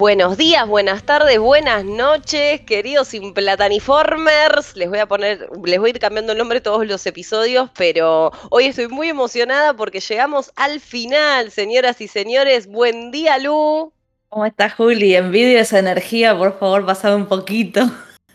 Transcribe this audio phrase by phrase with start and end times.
[0.00, 4.74] Buenos días, buenas tardes, buenas noches, queridos implataniformers.
[4.74, 8.32] Les voy a poner, les voy a ir cambiando el nombre todos los episodios, pero
[8.48, 12.66] hoy estoy muy emocionada porque llegamos al final, señoras y señores.
[12.66, 13.92] Buen día, Lu.
[14.30, 15.14] ¿Cómo estás, Juli?
[15.14, 17.82] Envidio esa energía, por favor, pasame un poquito.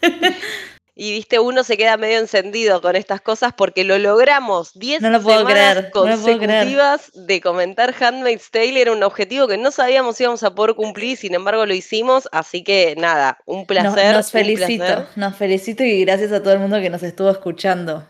[0.98, 5.10] Y viste, uno se queda medio encendido con estas cosas porque lo logramos 10 No
[5.10, 8.80] lo puedo semanas creer, no consecutivas de comentar Handmaid's Tale.
[8.80, 12.30] Era un objetivo que no sabíamos si íbamos a poder cumplir, sin embargo lo hicimos.
[12.32, 14.16] Así que nada, un placer.
[14.16, 15.08] nos felicito, placer.
[15.18, 18.08] nos felicito y gracias a todo el mundo que nos estuvo escuchando.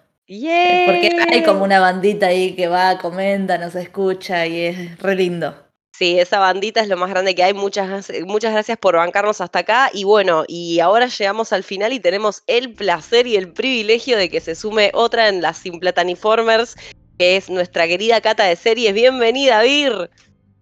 [0.85, 5.64] Porque hay como una bandita ahí que va, comenta, nos escucha y es re lindo.
[5.97, 7.53] Sí, esa bandita es lo más grande que hay.
[7.53, 9.89] Muchas, muchas gracias por bancarnos hasta acá.
[9.93, 14.29] Y bueno, y ahora llegamos al final y tenemos el placer y el privilegio de
[14.29, 16.75] que se sume otra en las Simplataniformers,
[17.17, 18.93] que es nuestra querida Cata de series.
[18.93, 20.09] Bienvenida, Vir.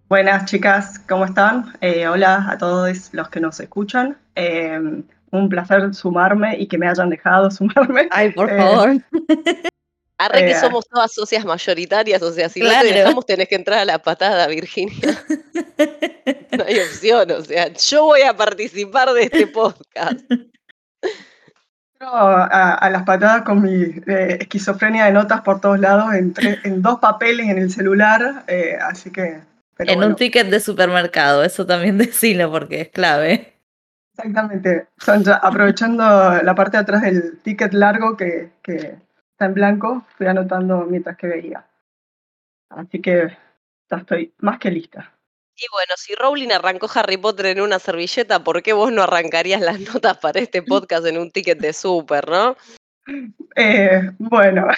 [0.08, 1.72] Buenas chicas, ¿cómo están?
[1.80, 4.16] Eh, hola a todos los que nos escuchan.
[4.36, 4.78] Eh,
[5.32, 8.06] un placer sumarme y que me hayan dejado sumarme.
[8.12, 9.00] Ay, por Eh,
[10.18, 12.88] Arre que Eh, somos todas socias mayoritarias, o sea, si no Claro.
[12.88, 14.94] te dejamos tenés que entrar a la patada, Virginia.
[16.56, 20.20] No hay opción, o sea, yo voy a participar de este podcast.
[20.30, 26.32] Entro a, a las patadas con mi eh, esquizofrenia de notas por todos lados, en,
[26.32, 29.40] tre- en dos papeles en el celular, eh, así que...
[29.76, 33.52] pero en bueno, un ticket de supermercado, eso también decilo porque es clave.
[34.16, 36.04] Exactamente, Son ya- aprovechando
[36.42, 38.94] la parte de atrás del ticket largo que, que
[39.34, 41.66] está en blanco, fui anotando mientras que veía.
[42.70, 43.36] Así que
[43.90, 45.12] ya estoy más que lista.
[45.56, 49.60] Y bueno, si Rowling arrancó Harry Potter en una servilleta, ¿por qué vos no arrancarías
[49.60, 52.56] las notas para este podcast en un ticket de súper, no?
[53.56, 54.68] Eh, bueno,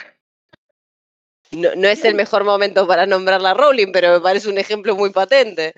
[1.53, 1.75] no?
[1.77, 5.75] No es el mejor momento para nombrarla Rowling, pero me parece un ejemplo muy patente.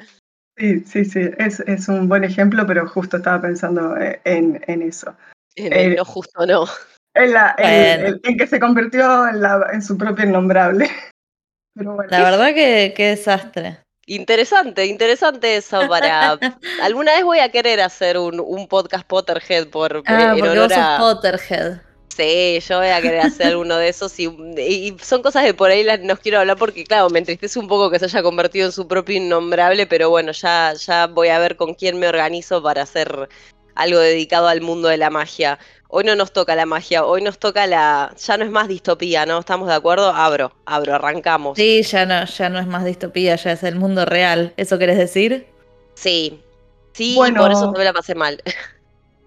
[0.56, 4.82] Sí, sí, sí, es, es un buen ejemplo, pero justo estaba pensando eh, en, en
[4.82, 5.14] eso.
[5.54, 6.66] En el Eh, no justo no.
[7.14, 8.18] En, la- en- Bueno.
[8.24, 10.90] en- en que se convirtió en, la- en su propio innombrable.
[11.74, 13.78] Pero bueno, La verdad que qué desastre.
[14.06, 16.38] Interesante, interesante eso para...
[16.82, 20.68] Alguna vez voy a querer hacer un, un podcast Potterhead por, Ah, en porque honor
[20.68, 20.96] vos sos a...
[20.98, 21.80] Potterhead.
[22.16, 24.26] Sí, yo voy a querer hacer alguno de esos y,
[24.56, 27.68] y son cosas de por ahí las no quiero hablar porque claro, me entristece un
[27.68, 31.38] poco que se haya convertido en su propio innombrable, pero bueno, ya, ya voy a
[31.38, 33.28] ver con quién me organizo para hacer
[33.78, 35.58] algo dedicado al mundo de la magia.
[35.88, 38.14] Hoy no nos toca la magia, hoy nos toca la...
[38.18, 39.38] Ya no es más distopía, ¿no?
[39.38, 40.10] ¿Estamos de acuerdo?
[40.14, 41.56] Abro, abro, arrancamos.
[41.56, 44.52] Sí, ya no, ya no es más distopía, ya es el mundo real.
[44.56, 45.46] ¿Eso querés decir?
[45.94, 46.44] Sí,
[46.92, 47.40] sí, Bueno.
[47.42, 48.42] por eso también la pasé mal.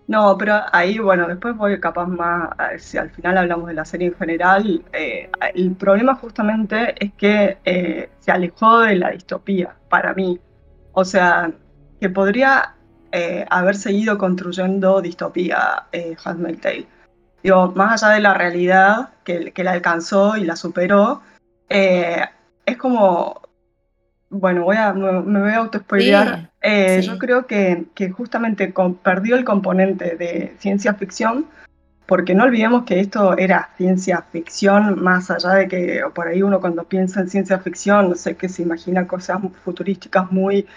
[0.08, 3.86] no, pero ahí, bueno, después voy capaz más, a- si al final hablamos de la
[3.86, 9.78] serie en general, eh, el problema justamente es que eh, se alejó de la distopía,
[9.90, 10.40] para mí.
[10.92, 11.52] O sea,
[12.00, 12.76] que podría
[13.12, 16.88] eh, haber seguido construyendo distopía eh, Handmaid's Tale.
[17.44, 21.22] Digo, más allá de la realidad que, que la alcanzó y la superó,
[21.70, 22.24] eh,
[22.66, 23.42] es como,
[24.30, 26.40] bueno, voy a, me, me voy a autospoilear.
[26.42, 27.08] Sí, Eh, sí.
[27.08, 31.48] Yo creo que, que justamente con- perdió el componente de ciencia ficción,
[32.06, 36.60] porque no olvidemos que esto era ciencia ficción, más allá de que por ahí uno
[36.60, 40.68] cuando piensa en ciencia ficción, no sé, que se imagina cosas futurísticas muy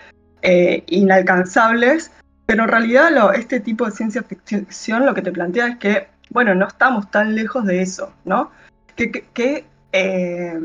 [0.43, 2.12] eh, inalcanzables,
[2.47, 6.09] pero en realidad lo- este tipo de ciencia ficción lo que te plantea es que,
[6.31, 8.50] bueno, no estamos tan lejos de eso, ¿no?
[8.97, 10.59] Que, que- que, eh,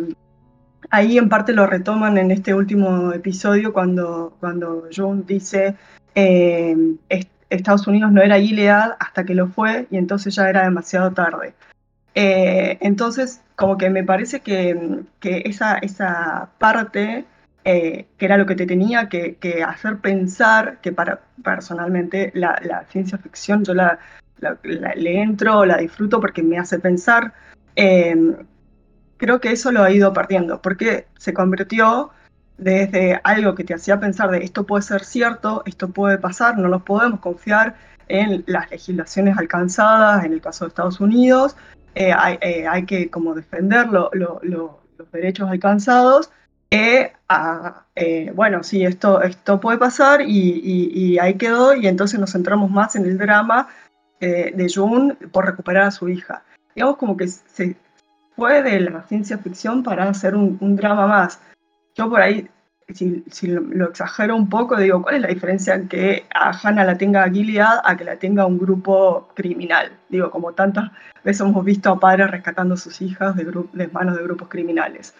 [0.91, 5.75] ahí en parte lo retoman en este último episodio cuando, cuando June dice
[6.15, 6.75] eh,
[7.09, 11.11] est- Estados Unidos no era Gilead hasta que lo fue y entonces ya era demasiado
[11.13, 11.53] tarde.
[12.15, 17.25] Eh, entonces, como que me parece que, que esa, esa parte,
[17.71, 23.19] eh, que era lo que te tenía que, hacer pensar, que para personalmente la, ciencia
[23.19, 23.99] ficción yo la,
[24.73, 27.31] le entro, la disfruto porque me hace pensar,
[27.75, 28.15] eh,
[29.17, 32.09] creo que eso lo ha ido perdiendo, porque se convirtió
[32.57, 36.69] desde algo que te hacía pensar de esto puede ser cierto, esto puede pasar, no
[36.69, 37.75] nos podemos confiar
[38.07, 41.55] en las legislaciones alcanzadas, en el caso de Estados Unidos,
[41.93, 46.31] eh, hay, eh, hay que como defender lo- lo- lo- los derechos alcanzados.
[46.71, 49.19] Eh, a, eh, bueno, sí, esto,
[49.61, 50.27] puede pasar y,
[50.63, 53.67] y- y ahí quedó y entonces nos centramos más en el drama
[54.19, 56.43] eh, de June por recuperar a su hija.
[56.75, 57.75] Digamos como que se
[58.35, 61.41] fue de la ciencia ficción para hacer un, drama más.
[61.95, 62.47] Yo por ahí,
[62.93, 66.97] si, lo, exagero un poco, digo, ¿cuál es la diferencia en que a Hannah la
[66.97, 69.91] tenga Gilead a que la tenga un grupo criminal?
[70.09, 70.91] Digo, como tantas
[71.23, 75.15] veces hemos visto a padres rescatando a sus hijas de, de manos de grupos criminales.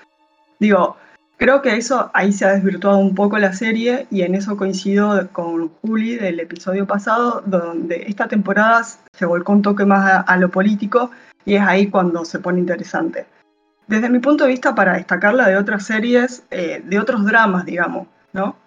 [0.59, 0.95] Digo,
[1.39, 5.29] Creo que eso ahí se ha desvirtuado un poco la serie y en eso coincido
[5.31, 10.51] con Juli del episodio pasado, donde esta temporada se volcó un toque más a, lo
[10.51, 11.11] político
[11.45, 13.25] y es ahí cuando se pone interesante.
[13.87, 18.09] Desde mi punto de vista, para destacarla de otras series, eh, de otros dramas, digamos,
[18.33, 18.57] ¿no?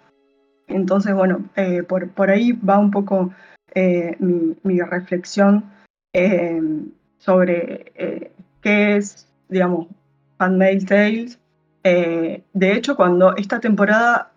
[0.65, 3.31] Entonces, bueno, eh, por, por, ahí va un poco
[3.75, 5.63] eh, mi, mi, reflexión
[7.19, 8.31] sobre
[8.61, 9.89] qué es, digamos,
[10.39, 11.39] Handmaid's Tales
[11.83, 14.31] eh, de hecho, cuando esta temporada,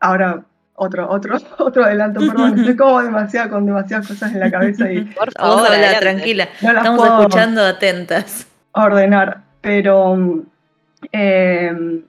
[0.00, 0.42] ahora
[0.74, 5.02] otro, otro, otro adelanto, perdón, estoy como demasiado, con demasiadas cosas en la cabeza y.
[5.02, 5.68] Por favor,
[6.00, 6.48] tranquila.
[6.60, 8.46] Estamos escuchando atentas.
[8.72, 10.44] Ordenar, pero.
[11.12, 12.02] Eh,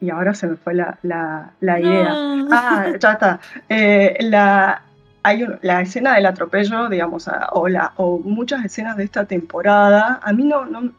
[0.00, 2.12] y ahora se me fue la, la, idea.
[2.50, 3.40] Ah, ya está.
[3.68, 4.82] Eh, la,
[5.22, 10.32] hay la escena del atropello, digamos, o, la, o muchas escenas de esta temporada, a
[10.32, 10.92] mí no, no,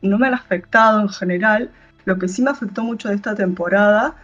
[0.00, 1.70] no me han afectado en general,
[2.04, 4.14] lo que sí me afectó mucho de esta temporada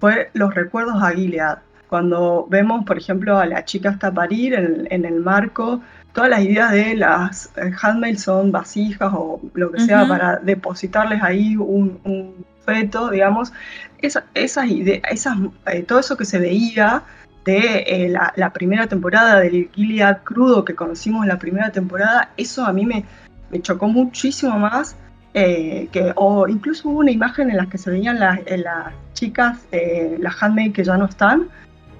[0.00, 1.58] fue los recuerdos a Gilead.
[1.88, 5.80] Cuando vemos, por ejemplo, a la chica hasta parir en, el marco,
[6.12, 11.22] todas las ideas de las eh, handmaids son vasijas o lo que sea para depositarles
[11.22, 13.52] ahí un, feto, digamos.
[13.98, 17.02] esas ideas, esas, eh, todo eso que se veía
[17.44, 22.30] de eh, la, la, primera temporada del Gilead crudo que conocimos en la primera temporada,
[22.38, 23.04] eso a mí me,
[23.50, 24.96] me chocó muchísimo más
[25.36, 29.66] eh, que, o incluso hubo una imagen en la que se veían las, las chicas,
[29.72, 31.48] eh, las handmade que ya no están.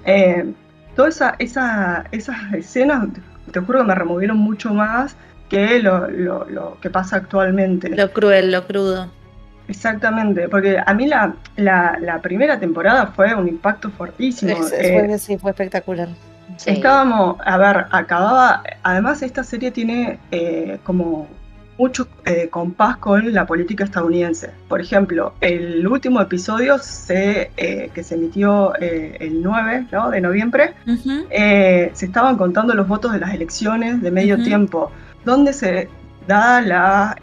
[0.05, 0.53] Eh,
[0.95, 3.09] todas esa, esas escenas,
[3.51, 5.17] te juro que me removieron mucho más
[5.51, 7.89] que lo, lo, que pasa actualmente.
[7.89, 9.11] Lo cruel, lo crudo.
[9.67, 14.55] Exactamente, porque a mí la, la, primera temporada fue un impacto fortísimo.
[14.57, 16.09] fue, sí, fue espectacular.
[16.67, 20.21] Estábamos, a ver, acababa, además esta serie tiene
[20.85, 21.27] como
[21.79, 24.51] mucho eh, compás con la política estadounidense.
[24.69, 30.75] Por ejemplo, el último episodio se, eh, que se emitió eh, el 9 de noviembre,
[30.85, 34.91] se estaban contando los votos de las elecciones de medio tiempo,
[35.25, 35.89] donde se
[36.27, 37.17] da la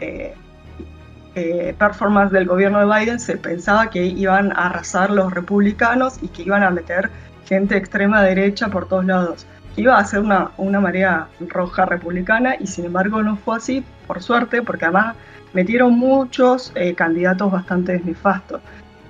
[1.78, 6.42] performance del gobierno de Biden, se pensaba que iban a arrasar los republicanos y que
[6.42, 7.10] iban a meter
[7.46, 9.46] gente extrema derecha por todos lados
[9.76, 14.22] iba a ser una, una marea roja republicana y sin embargo no fue así, por
[14.22, 15.16] suerte, porque además
[15.52, 18.60] metieron muchos eh, candidatos bastante nefastos.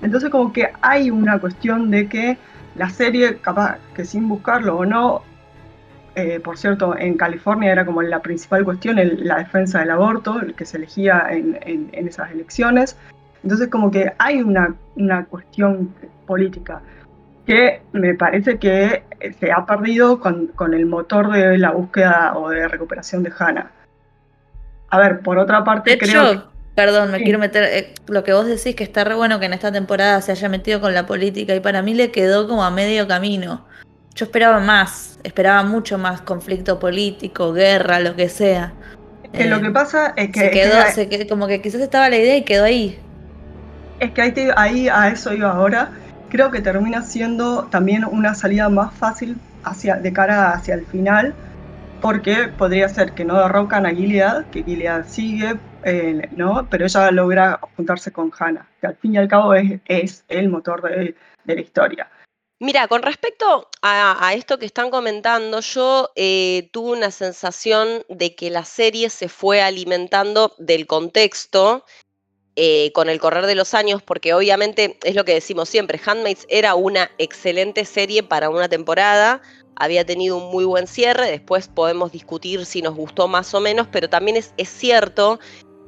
[0.02, 2.38] Entonces como que hay una cuestión de que
[2.74, 5.22] la serie, capaz que sin buscarlo o no,
[6.14, 10.54] eh, por cierto, en California era como la principal cuestión la defensa del aborto, el
[10.54, 12.96] que se elegía en, en, esas elecciones.
[13.42, 15.94] Entonces como que hay una, una cuestión
[16.26, 16.82] política
[17.46, 19.02] que me parece que
[19.38, 23.70] se ha perdido con, con, el motor de la búsqueda o de recuperación de Hannah.
[24.90, 26.50] A ver, por otra parte, creo.
[26.74, 27.64] Perdón, me quiero meter.
[27.64, 30.48] Eh, lo que vos decís que está re bueno que en esta temporada se haya
[30.48, 33.66] metido con la política y para mí le quedó como a medio camino.
[34.14, 38.72] Yo esperaba más, esperaba mucho más conflicto político, guerra, lo que sea.
[39.24, 40.40] Es que lo que eh, pasa es que.
[40.92, 42.98] Se quedó, como que quizás estaba la idea y quedó ahí.
[44.00, 45.90] Es que ahí, ahí a eso iba ahora
[46.32, 49.36] creo que termina siendo también una salida más fácil
[50.00, 51.34] de cara hacia el final,
[52.00, 56.66] porque podría ser que no derrocan a Gilead, que Gilead sigue, eh, ¿no?
[56.70, 60.48] pero ella logra juntarse con Hannah, que al fin y al cabo es, es el
[60.48, 62.08] motor de, la historia.
[62.60, 68.48] Mira, con respecto a, esto que están comentando, yo eh, tuve una sensación de que
[68.48, 71.84] la serie se fue alimentando del contexto
[72.54, 76.44] eh, con el correr de los años, porque obviamente es lo que decimos siempre, Handmaids
[76.50, 79.40] era una excelente serie para una temporada,
[79.76, 83.88] había tenido un muy buen cierre, después podemos discutir si nos gustó más o menos,
[83.90, 85.40] pero también es, cierto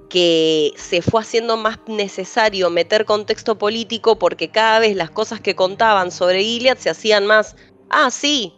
[0.08, 5.54] que se fue haciendo más necesario meter contexto político porque cada vez las cosas que
[5.54, 7.56] contaban sobre Gilead se hacían más,
[7.90, 8.54] ah, sí,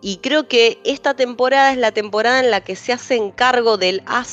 [0.00, 4.02] y creo que esta temporada es la temporada en la que se hacen cargo del
[4.06, 4.24] ah,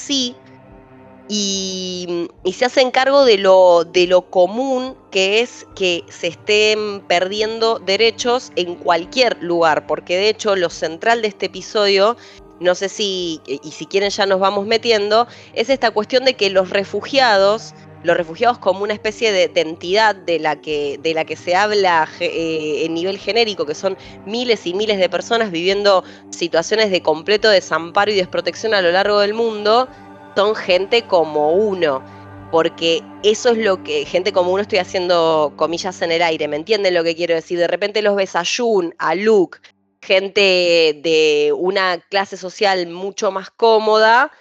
[1.31, 7.01] sí, y, se hacen cargo de lo, de lo común que es que se estén
[7.01, 12.17] perdiendo derechos en cualquier lugar, porque de hecho lo central de este episodio,
[12.59, 16.49] no sé si, y si quieren ya nos vamos metiendo, es esta cuestión de que
[16.49, 17.73] los refugiados,
[18.03, 22.07] los refugiados como una especie de, entidad de la, que, de la que se habla
[22.19, 27.49] eh, en nivel genérico, que son miles y miles de personas viviendo situaciones de completo
[27.49, 29.87] desamparo y desprotección a lo largo del mundo,
[30.35, 32.03] son gente como uno,
[32.51, 36.57] porque eso es lo que, gente como uno estoy haciendo comillas en el aire, ¿me
[36.57, 37.57] entienden lo que quiero decir?
[37.59, 39.59] De repente los ves a Jun, a Luke,
[40.01, 44.31] gente de una clase social mucho más cómoda,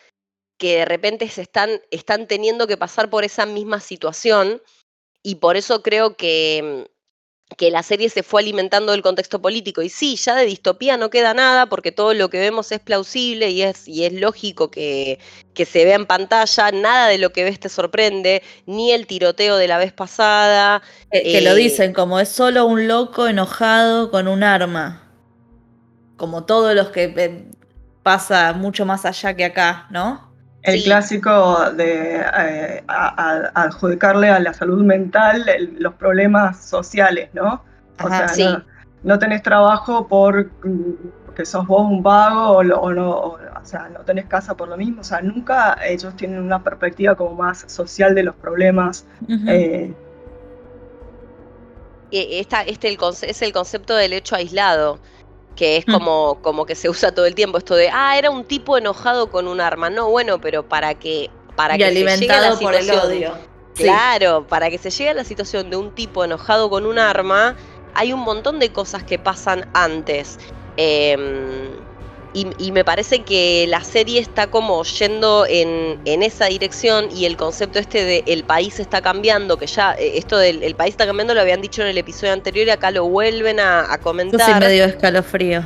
[0.59, 4.61] que de repente se están, están teniendo que pasar por esa misma situación.
[5.23, 6.89] y por eso creo que,
[7.57, 9.83] que la serie se fue alimentando del contexto político.
[9.83, 13.51] Y sí, ya de distopía no queda nada porque todo lo que vemos es plausible
[13.51, 15.19] y es, y es lógico que,
[15.55, 16.71] que se vea en pantalla.
[16.73, 20.83] Nada de lo que ves te sorprende, ni el tiroteo de la vez pasada.
[21.11, 25.09] Que, que lo eh, dicen, como es solo un loco enojado con un arma.
[26.17, 27.45] Como todos los que eh,
[28.03, 30.30] pasa mucho más allá que acá, ¿no?
[30.63, 30.85] El Sí.
[30.85, 33.15] clásico de eh, a-
[33.55, 37.63] a- adjudicarle a la salud mental el- los problemas sociales, ¿no?
[38.03, 38.45] O Ajá, sea, sí.
[38.45, 38.63] no,
[39.03, 40.93] no tenés trabajo por mm,
[41.27, 44.55] porque sos vos un vago o, lo- o no, o, o sea, no tenés casa
[44.57, 45.01] por lo mismo.
[45.01, 49.07] O sea, nunca ellos tienen una perspectiva como más social de los problemas.
[49.47, 49.95] Eh,
[52.11, 54.99] eh, esta- este el es el concepto del hecho aislado,
[55.57, 55.93] que es Mm.
[55.93, 59.31] como, como que se usa todo el tiempo, esto de, ah, era un tipo enojado
[59.31, 59.91] con un arma.
[59.91, 62.83] No, bueno, pero para que, para y que se llegue a la alimentado por el
[62.83, 63.35] situación- odio.
[63.75, 63.83] Sí.
[63.85, 67.57] Claro, para que se llegue a la situación de un tipo enojado con un arma,
[67.95, 70.39] hay un montón de cosas que pasan antes.
[70.77, 71.71] Em,
[72.33, 77.25] y, y me parece que la serie está como yendo en, en esa dirección y
[77.25, 80.93] el concepto este de el país está cambiando, que ya eh, esto del el país
[80.93, 83.99] está cambiando lo habían dicho en el episodio anterior y acá lo vuelven a, a
[83.99, 84.55] Yo comentar.
[84.55, 85.65] sí medio escalofríos.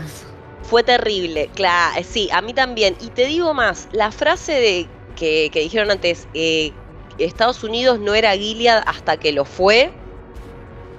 [0.62, 2.96] Fue terrible, claro, sí, a mí también.
[3.00, 6.72] Y te digo más, la frase de que, que dijeron antes, eh,
[7.18, 9.92] Estados Unidos no era Gilead hasta que lo fue,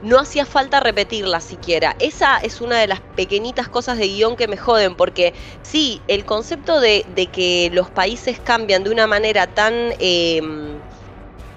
[0.06, 1.96] no hacía falta repetirla siquiera.
[2.00, 5.34] Esa es una de las pequeñitas cosas de guion que me joden, porque
[5.64, 9.74] sí, el concepto de, de que los países cambian de una manera tan...
[10.00, 10.80] em,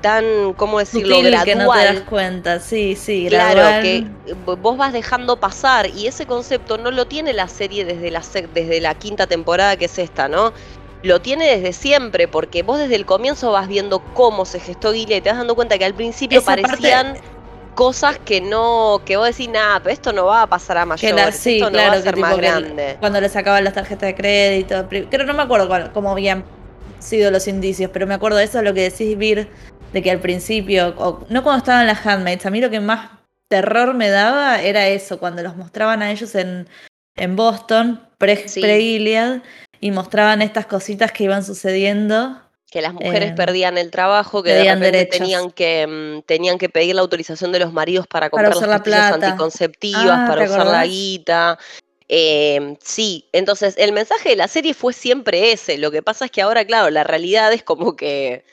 [0.01, 1.45] tan, ¿cómo decirlo?, Sutil gradual.
[1.45, 3.83] que no te das cuenta, sí, sí, Claro, gradual.
[3.83, 4.05] que
[4.47, 8.23] v- vos vas dejando pasar y ese concepto no lo tiene la serie desde la,
[8.55, 10.53] desde la quinta temporada que es esta, ¿no?
[11.03, 15.19] Lo tiene desde siempre porque vos desde el comienzo vas viendo cómo se gestó Gilead
[15.19, 17.19] y te vas dando cuenta que al principio Esa parte- parecían
[17.79, 21.15] cosas que no, que vos decís, nada, pero esto no va a pasar a mayores,
[21.15, 22.97] la- sí, esto no claro, va a ser más grande.
[22.99, 24.89] Cuando le sacaban las tarjetas de crédito.
[24.89, 26.43] Creo no me acuerdo cuál- cómo habían
[26.99, 29.49] sido los indicios, pero me acuerdo de eso, lo que decís, Vir,
[29.93, 33.11] de que al principio, o- no cuando estaban las handmaids, a mí lo que más
[33.49, 36.67] terror me daba era eso, cuando los mostraban a ellos en,
[37.17, 38.61] en Boston, pre- Sí.
[38.61, 39.41] pre-Gilead,
[39.81, 42.41] y mostraban estas cositas que iban sucediendo.
[42.71, 46.69] Que las mujeres Eh, perdían el trabajo, que de repente tenían que, mm, tenían que
[46.69, 50.27] pedir la autorización de los maridos para Para comprar usar las la pastillas anticonceptivas, Ah,
[50.29, 50.89] para ¿te usar la acordás?
[50.89, 51.59] guita.
[52.09, 55.79] Eh, sí, entonces el mensaje de la serie fue siempre ese.
[55.79, 58.45] Lo que pasa es que ahora, claro, la realidad es como que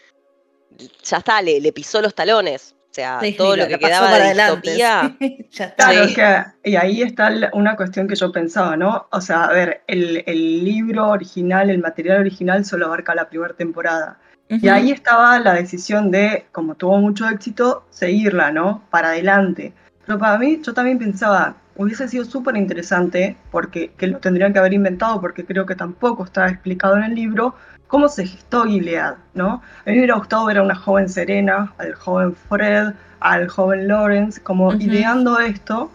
[1.04, 2.75] ya está, le, le pisó los talones.
[2.96, 5.16] O sea, Sí, todo lo que quedaba para de adelante, distopía.
[5.20, 5.76] sí, ya está.
[5.90, 6.10] Claro, Sí.
[6.12, 9.08] es que, y ahí está una cuestión que yo pensaba, ¿no?
[9.12, 13.54] O sea, a ver, el, el libro original, el material original solo abarca la primera
[13.54, 14.18] temporada.
[14.48, 18.84] Y ahí estaba la decisión de, como tuvo mucho éxito, seguirla, ¿no?
[18.92, 19.74] Para adelante.
[20.06, 24.60] Pero para mí, yo también pensaba, hubiese sido súper interesante, porque que lo tendrían que
[24.60, 27.56] haber inventado, porque creo que tampoco está explicado en el libro,
[27.88, 29.62] cómo se gestó Gilead, ¿no?
[29.86, 33.88] A mí me hubiera gustado ver a una joven Serena, al joven Fred, al joven
[33.88, 34.78] Lawrence, como Ujú.
[34.78, 35.90] ideando esto.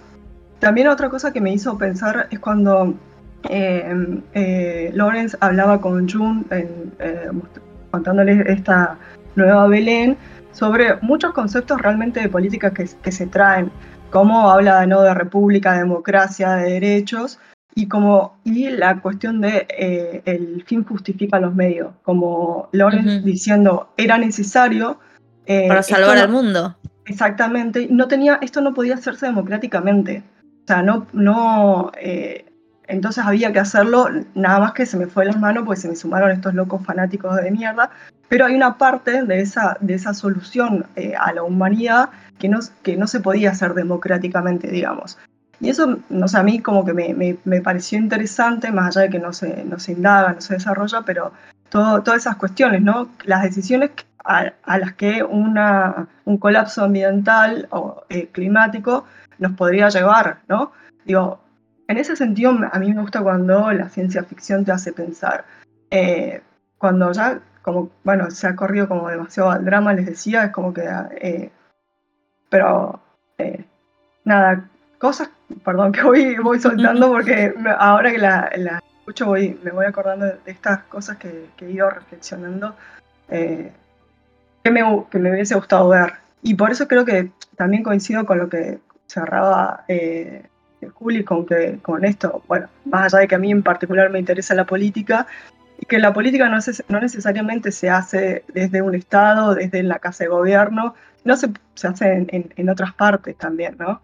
[0.59, 2.95] También otra cosa que me hizo pensar es cuando
[3.49, 7.31] eh, eh, Lawrence hablaba con June, en, eh,
[8.47, 8.99] esta
[9.37, 10.17] nueva Belén,
[10.53, 13.71] sobre muchos conceptos realmente de política que, que se traen,
[14.11, 15.03] como habla ¿no?
[15.03, 17.39] de república, democracia, de derechos,
[17.75, 23.27] y, como, y la cuestión de eh, el fin justifica los medios, como Lawrence Ujú.
[23.27, 24.99] diciendo, era necesario...
[25.47, 26.77] eh, Para salvar no- al mundo.
[27.07, 30.23] Exactamente, no tenía, esto no podía hacerse democráticamente.
[30.65, 32.45] O sea, no, no, eh,
[32.87, 35.97] entonces había que hacerlo, nada más que se me fue las manos, pues se me
[35.97, 37.91] sumaron estos locos fanáticos de mierda.
[38.29, 42.11] Pero hay una parte de esa, de esa solución eh, a la humanidad
[42.41, 45.17] que no, que no se podía hacer democráticamente, digamos.
[45.61, 49.03] Y eso, no sé, a mí como que me, me- me pareció interesante, más allá
[49.07, 51.33] de que no se, no se indaga, no se desarrolla, pero
[51.69, 53.09] todo, todas esas cuestiones, ¿no?
[53.25, 53.91] Las decisiones
[54.25, 59.05] a, a las que una, un colapso ambiental o eh, climático
[59.39, 60.73] nos podría llevar, ¿no?
[61.05, 61.41] Digo,
[61.89, 65.45] en ese sentido a mí me gusta cuando la ciencia ficción te hace pensar.
[65.91, 66.41] Eh,
[66.79, 70.73] cuando ya, como, bueno, se ha corrido como demasiado al drama, les decía, es como
[70.73, 70.89] que,
[71.21, 71.51] eh,
[72.51, 73.01] pero,
[73.39, 73.65] eh,
[74.25, 75.31] nada, cosas,
[75.65, 80.27] perdón, que voy, voy soltando porque ahora que la, la escucho voy, me voy acordando
[80.27, 82.77] de, estas cosas que, que he ido reflexionando,
[83.31, 83.73] eh,
[84.63, 86.13] que, me, que me hubiese gustado ver.
[86.43, 90.45] Y por eso creo que también coincido con lo que cerraba eh,
[90.95, 94.19] Juli, con, que, con esto, bueno, más allá de que a mí en particular me
[94.19, 95.27] interesa la política,
[95.79, 100.25] y que la política no, no necesariamente se hace desde un Estado, desde la casa
[100.25, 104.01] de gobierno, no se, se hace en, otras partes también, ¿no?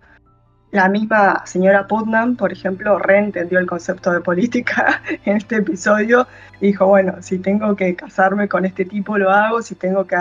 [0.72, 6.26] La misma señora Putnam, por ejemplo, reentendió el concepto de política en este episodio.
[6.60, 9.62] Dijo, bueno, si tengo que casarme con este tipo, lo hago.
[9.62, 10.16] Si tengo que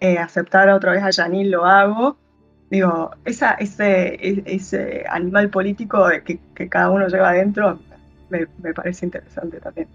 [0.00, 2.16] eh, aceptar otra vez a Janine, lo hago.
[2.70, 7.78] Digo, ese, e, ese animal político que, que cada uno lleva adentro
[8.30, 9.88] me, me parece interesante también.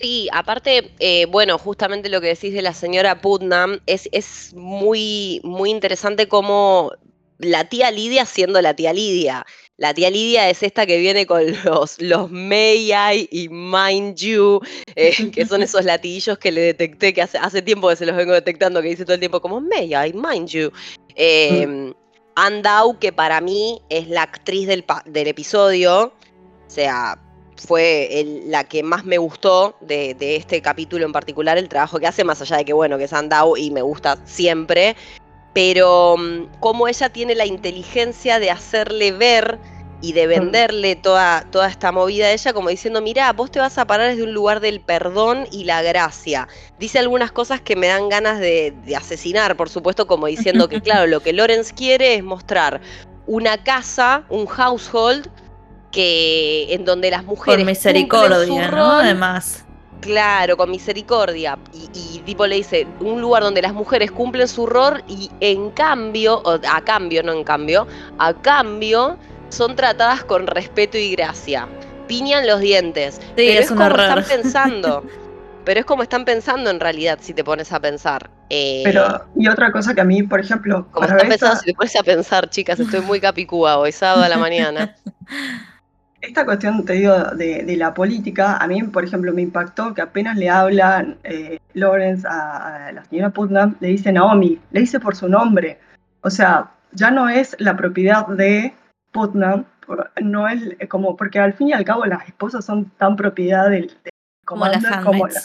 [0.00, 5.40] Sí, aparte, eh, bueno, justamente lo que decís de la señora Putnam es, es muy,
[5.42, 6.92] muy interesante como
[7.38, 9.44] la tía Lidia siendo la tía Lidia.
[9.76, 14.60] La tía Lidia es esta que viene con los, los May I y Mind You,
[14.94, 18.16] eh, que son esos latiguillos que le detecté, que hace, hace tiempo que se los
[18.16, 20.70] vengo detectando, que dice todo el tiempo como May I, Mind You.
[21.16, 21.94] Eh, mm.
[22.36, 27.18] Andau, que para mí es la actriz del, del episodio, o sea,
[27.58, 32.24] fue la que más me gustó de, este capítulo en particular, el trabajo que hace,
[32.24, 34.96] más allá de que, bueno, que es Andau y me gusta siempre,
[35.52, 39.58] pero mm, como ella tiene la inteligencia de hacerle ver
[40.00, 40.30] y de mm.
[40.30, 44.10] venderle toda, toda esta movida a ella como diciendo, mira, vos te vas a parar
[44.10, 46.46] desde un lugar del perdón y la gracia.
[46.78, 50.80] Dice algunas cosas que me dan ganas de, de asesinar, por supuesto, como diciendo que,
[50.82, 52.80] claro, lo que Lorenz quiere es mostrar
[53.26, 55.28] una casa, un household,
[55.90, 57.60] que en donde las mujeres.
[57.60, 58.92] Con misericordia, ¿no?
[58.92, 59.64] Además.
[60.00, 61.58] Claro, con misericordia.
[61.92, 66.40] Y, tipo le dice, un lugar donde las mujeres cumplen su rol y en cambio,
[66.44, 67.86] o a cambio, no en cambio,
[68.18, 69.16] a cambio
[69.48, 71.66] son tratadas con respeto y gracia.
[72.06, 73.16] Piñan los dientes.
[73.16, 75.04] Sí, pero es, como están pensando.
[75.64, 78.30] pero es como están pensando en realidad, si te pones a pensar.
[78.50, 80.86] Eh, pero, y otra cosa que a mí, por ejemplo.
[80.92, 84.28] Como están pensando, si te pones a pensar, chicas, estoy muy capicúa hoy, sábado a
[84.28, 84.96] la mañana.
[86.20, 90.36] esta cuestión, te digo, de, la política, a mí, por ejemplo, me impactó que apenas
[90.36, 95.28] le habla eh, Lawrence a, la señora Putnam, le dice Naomi, le dice por su
[95.28, 95.78] nombre.
[96.22, 98.74] O sea, ya no es la propiedad de
[99.12, 99.64] Putnam,
[100.20, 103.96] no es como, porque al fin y al cabo las esposas son tan propiedad del,
[104.44, 104.66] como
[105.04, 105.40] como la,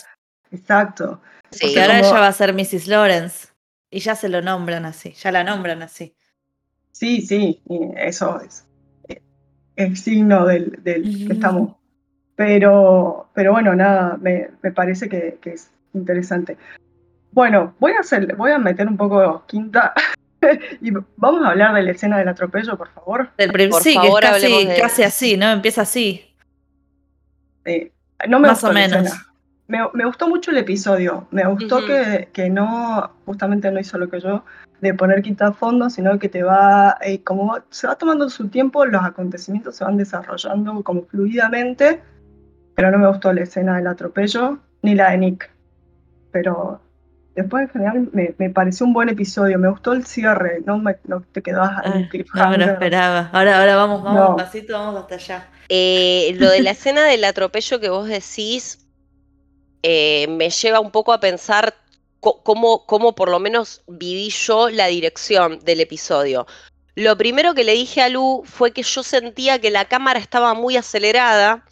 [0.52, 1.22] Exacto.
[1.52, 2.88] Sí, ahora ella va a ser Mrs.
[2.88, 3.50] Lawrence.
[3.92, 6.16] Y ya se lo nombran así, ya la nombran así.
[6.92, 7.62] Sí, sí,
[7.96, 8.66] eso es
[9.76, 11.76] el signo del, del que estamos.
[12.36, 16.58] Pero, pero bueno, nada, me, me parece que, que, es interesante.
[17.32, 19.94] Bueno, voy a hacer, voy a meter un poco quinta
[20.82, 23.30] y vamos a hablar de la escena del atropello, por favor.
[23.38, 25.52] Del por sí, favor, que casi, casi, así, ¿no?
[25.52, 26.36] Empieza así.
[28.28, 29.12] no me Más o menos.
[29.68, 31.28] Me, me, gustó mucho el episodio.
[31.32, 34.44] Me gustó que, que, no, justamente no hizo lo que yo,
[34.82, 38.86] de poner quinta fondo, sino que te va, eh, como se va tomando su tiempo,
[38.86, 42.02] los acontecimientos se van desarrollando como fluidamente,
[42.76, 45.50] pero no me gustó la escena del atropello, ni la de Nick.
[46.32, 46.82] Pero
[47.36, 50.98] después en general me, me pareció un buen episodio, me gustó el cierre, no, me,
[51.06, 52.10] no te quedabas ahí.
[52.36, 53.30] No me lo esperaba.
[53.32, 55.48] Ahora, ahora vamos, vamos pasito, vamos hasta allá.
[55.70, 58.83] Eh, lo de la escena del atropello que vos decís
[59.84, 61.76] eh, me lleva un poco a pensar
[62.22, 66.48] cómo, por lo menos viví yo la dirección del episodio.
[66.96, 70.54] Lo primero que le dije a Lu fue que yo sentía que la cámara estaba
[70.54, 71.66] muy acelerada.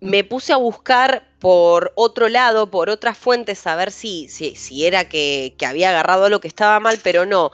[0.00, 5.08] Me puse a buscar por otro lado, por otras fuentes, a ver si, si, era
[5.08, 7.50] que, había agarrado lo que estaba mal, pero no.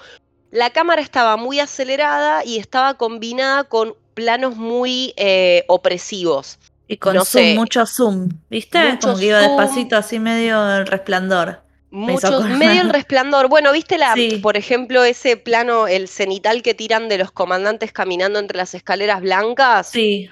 [0.51, 6.59] La cámara estaba muy acelerada y estaba combinada con planos muy eh, opresivos.
[6.91, 8.99] Y con zoom, mucho zoom, ¿viste?
[9.03, 11.61] Como que iba despacito, así medio el resplandor.
[11.91, 13.49] Mucho, medio el resplandor.
[13.49, 18.39] Bueno, ¿viste la, por ejemplo, ese plano, el cenital que tiran de los comandantes caminando
[18.39, 19.91] entre las escaleras blancas?
[19.91, 20.31] Sí.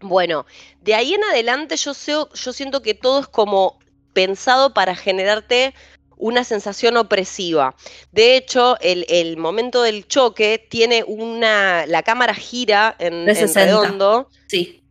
[0.00, 0.46] Bueno,
[0.80, 1.92] de ahí en adelante yo,
[2.32, 3.80] yo siento que todo es como
[4.12, 5.74] pensado para generarte
[6.16, 7.74] una sensación opresiva.
[8.12, 11.84] De hecho, el, momento del choque tiene una.
[11.86, 14.28] La cámara gira en, en redondo.
[14.46, 14.84] Sí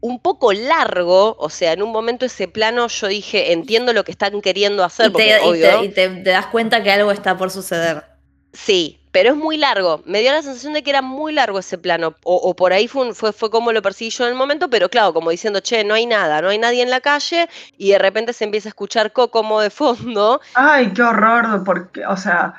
[0.00, 4.12] un poco largo, o sea, en un momento ese plano yo dije, entiendo lo que
[4.12, 5.10] están queriendo hacer.
[5.10, 8.04] Y te, y te, das cuenta que algo está por suceder.
[8.52, 10.02] Sí, pero es muy largo.
[10.04, 12.14] Me dio la sensación de que era muy largo ese plano.
[12.22, 15.12] O, por ahí fue, fue, fue, como lo percibí yo en el momento, pero claro,
[15.12, 18.32] como diciendo, che, no hay nada, no hay nadie en la calle, y de repente
[18.32, 20.40] se empieza a escuchar como de fondo.
[20.54, 22.54] Ay, qué horror, porque, o sea,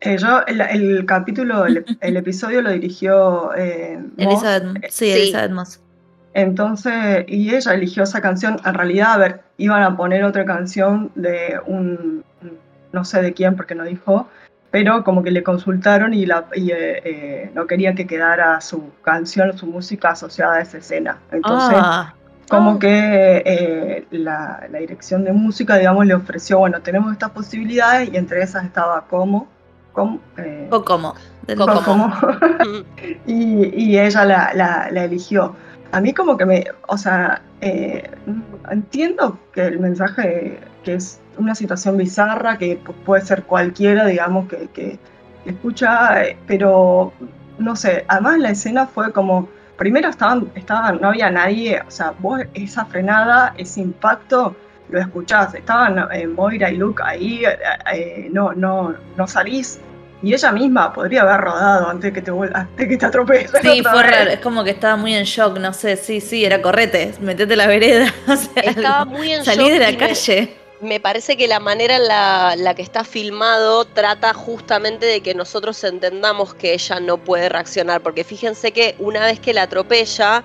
[0.00, 5.80] eh, yo, el, capítulo, el, episodio lo dirigió eh, Elizabeth, sí, Elizabeth Moss.
[6.34, 8.56] Entonces, y ella eligió esa canción.
[8.64, 12.24] En realidad, a ver, iban a poner otra canción de un,
[12.92, 14.28] no sé de quién, porque no dijo,
[14.70, 18.90] pero como que le consultaron y, la, y eh, eh, no quería que quedara su
[19.02, 21.18] canción, su música asociada a esa escena.
[21.32, 22.14] Entonces, ah.
[22.48, 22.78] como Ah.
[22.78, 28.16] que eh, la, la dirección de música, digamos, le ofreció, bueno, tenemos estas posibilidades y
[28.16, 29.48] entre esas estaba como,
[29.92, 30.68] como, eh,
[31.48, 31.56] del-.
[31.58, 32.06] Kokomo.
[32.06, 35.56] Mm, y, y ella la, la- la eligió.
[35.92, 38.08] A mí como que me, o sea, eh,
[38.70, 44.48] entiendo que el mensaje, que es una situación bizarra, que pu- puede ser cualquiera, digamos,
[44.48, 44.98] que, que-
[45.46, 47.12] escucha, eh, pero
[47.58, 49.48] no sé, además la escena fue como,
[49.78, 54.54] primero estaban, estaban, no había nadie, o sea, vos esa frenada, ese impacto,
[54.90, 55.96] lo escuchás, estaban
[56.36, 57.42] Moira y Luke ahí,
[57.92, 59.80] eh, no, no, no salís.
[60.22, 63.50] Y ella misma podría haber rodado antes que te, antes que te atropelles.
[63.62, 64.10] Sí, fue vez.
[64.10, 64.30] raro.
[64.30, 65.96] Es como que estaba muy en shock, no sé.
[65.96, 67.14] Sí, sí, era correte.
[67.20, 68.12] Metete la vereda.
[68.28, 70.56] O sea, Estaba muy en salí shock de la me- calle.
[70.82, 75.34] Me parece que la manera en la, la que está filmado trata justamente de que
[75.34, 80.42] nosotros entendamos que ella no puede reaccionar, porque fíjense que una vez que la atropella,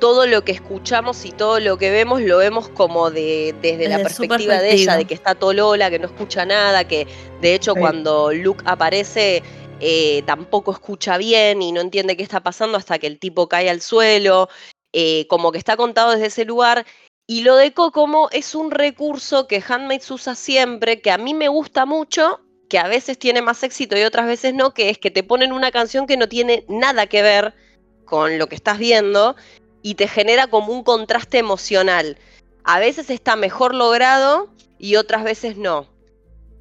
[0.00, 3.98] todo lo que escuchamos y todo lo que vemos lo vemos como de, desde la
[3.98, 7.06] Desde perspectiva de ella, de que está tolola, que no escucha nada, que
[7.40, 7.80] de hecho Sí.
[7.80, 9.42] cuando Luke aparece
[9.80, 13.70] eh, tampoco escucha bien y no entiende qué está pasando hasta que el tipo cae
[13.70, 14.48] al suelo,
[14.92, 16.84] eh, como que está contado desde ese lugar.
[17.26, 21.48] Y lo de Kokomo es un recurso que Handmaid's usa siempre, que a mí me
[21.48, 25.10] gusta mucho, que a veces tiene más éxito y otras veces no, que es que
[25.10, 27.54] te ponen una canción que no tiene nada que ver
[28.04, 29.36] con lo que estás viendo
[29.82, 32.18] y te genera como un contraste emocional.
[32.64, 35.86] A veces está mejor logrado y otras veces no.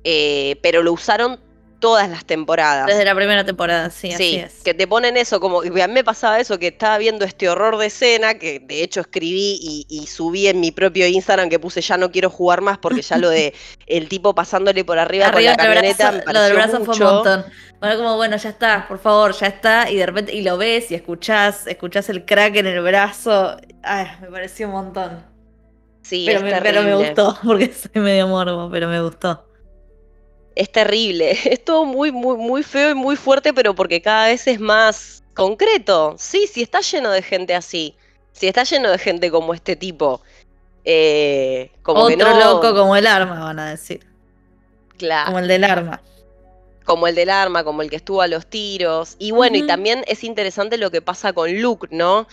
[0.04, 1.40] Eh, pero lo usaron
[1.80, 2.88] todas las temporadas.
[2.88, 4.54] Desde la primera temporada, sí, así Sí, es.
[4.64, 7.78] que te ponen eso, como a mí me pasaba eso, que estaba viendo este horror
[7.78, 11.82] de escena, que de hecho escribí y, y subí en mi propio Instagram que puse
[11.82, 13.54] ya no quiero jugar más porque ya lo de
[13.88, 16.96] el tipo pasándole por arriba, Arriba con la camioneta brazo, me lo del brazo fue
[16.96, 17.04] un mucho.
[17.04, 17.46] montón.
[17.80, 19.90] Bueno, como bueno, ya está, por favor, ya está.
[19.90, 23.58] Y de repente, y lo ves y escuchás, escuchás el crack en el brazo.
[23.84, 25.26] Ay, me pareció un montón.
[26.02, 29.49] Sí, pero, es me, pero me gustó, porque soy medio morbo, pero me gustó.
[30.56, 34.48] Es terrible, es todo muy, muy, muy feo y muy fuerte, pero porque cada vez
[34.48, 36.16] es más concreto.
[36.18, 37.96] Sí, sí está lleno de gente así.
[38.34, 40.22] Sí está lleno de gente como este tipo.
[40.86, 44.06] Eh, como que Otro no, loco como el arma, van a decir.
[44.98, 45.28] claro.
[45.28, 46.02] Como el del arma.
[46.86, 49.16] como el del arma, como el que estuvo a los tiros.
[49.20, 52.28] Y bueno, y también es interesante lo que pasa con Luke, ¿no?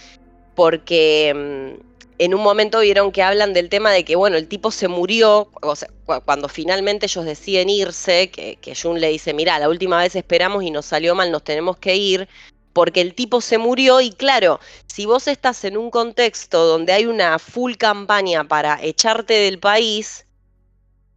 [0.54, 1.34] Porque
[1.78, 4.88] mm, en un momento vieron que hablan del tema de que, bueno, el tipo se
[4.88, 9.58] murió, o sea, cu- cuando finalmente ellos deciden irse, que, que Jun le dice, mira,
[9.58, 12.28] la última vez esperamos y nos salió mal, nos tenemos que ir,
[12.72, 17.06] porque el tipo se murió y claro, si vos estás en un contexto donde hay
[17.06, 20.26] una full campaña para echarte del país,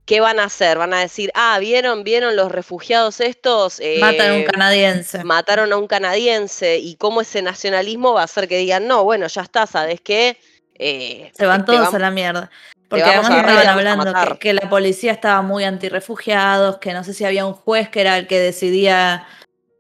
[0.05, 0.77] ¿qué van a hacer?
[0.77, 3.79] Van a decir, ah, ¿vieron, vieron los refugiados estos?
[3.99, 5.23] Matan a un Eh, canadiense.
[5.23, 9.27] mataron a un canadiense y cómo ese nacionalismo va a hacer que digan, no, bueno,
[9.27, 10.37] ya está, ¿sabes qué?
[10.79, 12.49] Eh, Se van te todos a la mierda.
[12.87, 17.13] Porque vamos además estaban hablando que, que la policía estaba muy antirrefugiados, que no sé
[17.13, 19.27] si había un juez que era el que decidía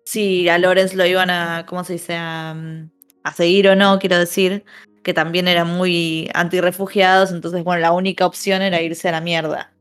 [0.05, 2.15] si a Lorenz lo iban a, ¿cómo se dice?
[2.15, 2.89] A, mm,
[3.23, 4.63] a seguir o no, quiero decir,
[5.03, 9.71] que también eran muy antirrefugiados, entonces, bueno, la única opción era irse a la mierda.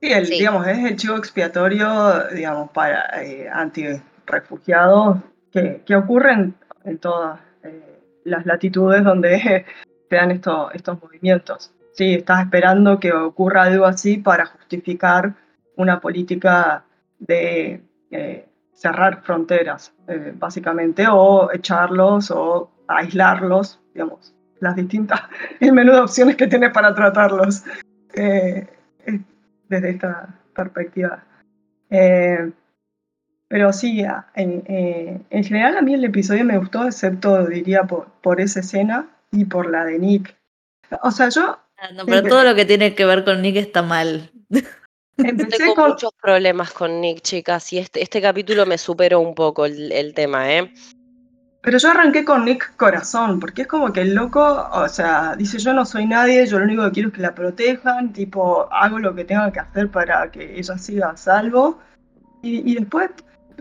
[0.00, 0.34] Sí, el, Sí.
[0.34, 5.18] digamos, es el chivo expiatorio, digamos, para eh, antirrefugiados
[5.52, 7.97] que, que ocurren en todas eh,
[8.28, 9.64] las latitudes donde
[10.08, 11.72] se dan esto- estos movimientos.
[11.92, 15.34] Sí, estás esperando que ocurra algo así para justificar
[15.76, 16.84] una política
[17.18, 25.20] de eh, cerrar fronteras, eh, básicamente, o echarlos o aislarlos, digamos, las distintas,
[25.60, 27.64] el menú de opciones que tienes para tratarlos.
[28.14, 28.66] Eh,
[29.68, 31.22] desde esta perspectiva.
[33.48, 34.02] Pero sí,
[34.34, 38.60] en, eh, en general a mí el episodio me gustó, excepto diría por, por esa
[38.60, 40.36] escena y por la de Nick.
[41.02, 43.56] O sea, yo Ah, No, pero Empe- todo lo que tiene que ver con Nick
[43.56, 44.30] está mal.
[45.16, 45.90] empecé Tengo con...
[45.90, 50.12] muchos problemas con Nick, chicas, y este, este capítulo me superó un poco el, el
[50.12, 50.72] tema, ¿eh?
[51.62, 55.58] Pero yo arranqué con Nick Corazón, porque es como que el loco, o sea, dice
[55.58, 58.98] yo no soy nadie, yo lo único que quiero es que la protejan, tipo, hago
[58.98, 61.78] lo que tenga que hacer para que ella siga a salvo.
[62.42, 63.10] Y, y después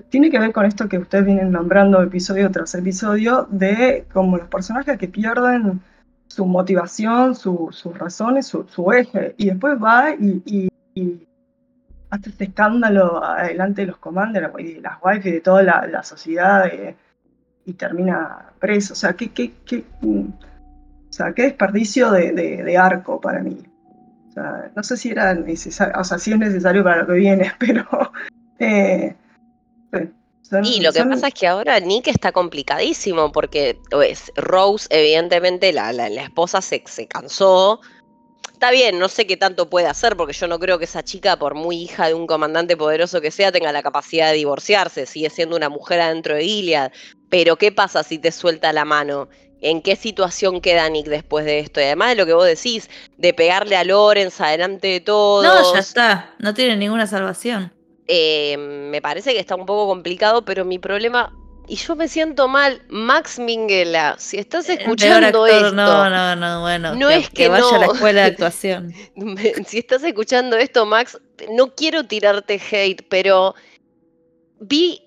[0.10, 4.48] tiene que ver con esto que ustedes vienen nombrando episodio tras episodio, de como los
[4.48, 5.82] personajes que pierden
[6.28, 11.28] su motivación, su- sus razones, su, eje, y después va y, y- y
[12.10, 16.04] hace este escándalo adelante de los commanders y de las wives y de toda la,
[16.04, 16.68] sociedad.
[16.68, 16.96] eh,
[17.66, 18.94] y termina preso.
[18.94, 20.20] O sea, qué, qué, qué, mm,
[21.10, 23.62] o sea, qué desperdicio de, de- de arco para mí.
[24.30, 27.14] O sea, no sé si era necesario, o sea, si es necesario para lo que
[27.14, 27.86] viene, pero
[28.60, 29.16] eh,
[29.94, 30.00] sí,
[30.42, 34.88] Son- Y lo que son- pasa es que ahora Nick está complicadísimo porque pues, Rose,
[34.90, 37.82] evidentemente, la, la- la esposa se, se cansó.
[38.54, 41.38] Está bien, no sé qué tanto puede hacer porque yo no creo que esa chica,
[41.38, 45.06] por muy hija de un comandante poderoso que sea, tenga la capacidad de divorciarse.
[45.06, 46.92] Sigue siendo una mujer adentro de Gilead.
[47.30, 49.28] Pero ¿qué pasa si te suelta la mano?
[49.62, 51.82] ¿En qué situación queda Nick después de esto?
[51.82, 55.44] Y además de lo que vos decís, de pegarle a Lorenz adelante de todos.
[55.44, 56.34] No, ya está.
[56.40, 57.74] No tiene ninguna salvación.
[58.08, 61.34] Eh, me parece que está un poco complicado, pero mi problema,
[61.68, 66.36] y yo me siento mal, Max Minghella, si estás peor escuchando actor, esto, No, no,
[66.36, 66.96] no, bueno.
[66.96, 68.94] No que, es que vaya a la escuela de actuación.
[69.68, 71.20] si estás escuchando esto, Max,
[71.52, 73.56] no quiero tirarte hate, pero
[74.60, 75.02] vi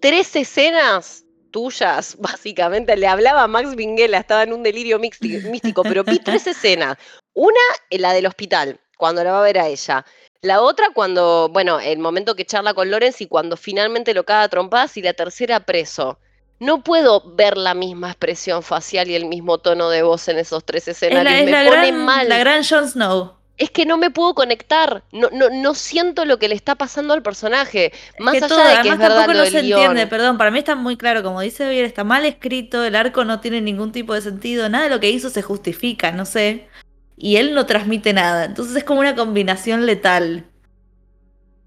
[0.00, 6.02] tres escenas tuyas, básicamente, le hablaba a Max Minghella, estaba en un delirio místico, pero
[6.02, 6.96] vi tres escenas.
[7.34, 7.60] Una,
[7.90, 10.04] en la del hospital, cuando la va a ver a ella.
[10.44, 14.46] La otra cuando, bueno, el momento que charla con Lorenz y cuando finalmente lo caga
[14.48, 16.18] trompadas y la tercera preso.
[16.60, 20.62] No puedo ver la misma expresión facial y el mismo tono de voz en esos
[20.64, 21.24] tres Es escenarios.
[21.24, 22.28] la, es me pone gran, mal.
[22.28, 23.32] la gran Jon Snow.
[23.56, 25.04] Es que no me puedo conectar.
[25.12, 27.92] No, no, no siento lo que le está pasando al personaje.
[28.18, 29.80] Más que allá todo, de que además es verdad tampoco lo no se guion.
[29.80, 33.24] entiende, perdón, para mí está muy claro, como dice bien, está mal escrito, el arco
[33.24, 36.68] no tiene ningún tipo de sentido, nada de lo que hizo se justifica, no sé.
[37.16, 40.46] Y él no transmite nada, entonces es como una combinación letal.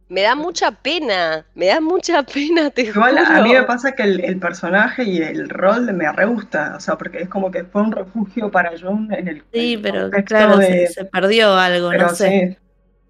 [0.10, 1.46] Me da mucha pena.
[1.54, 5.18] Me da mucha pena, te Igual a mí me pasa que el, el personaje y
[5.22, 8.72] el rol me re gusta, o sea, porque es como que fue un refugio para
[8.80, 10.88] Jun en el, Sí, pero claro, se, de...
[10.88, 12.42] se perdió algo, pero no sé.
[12.50, 12.58] sí.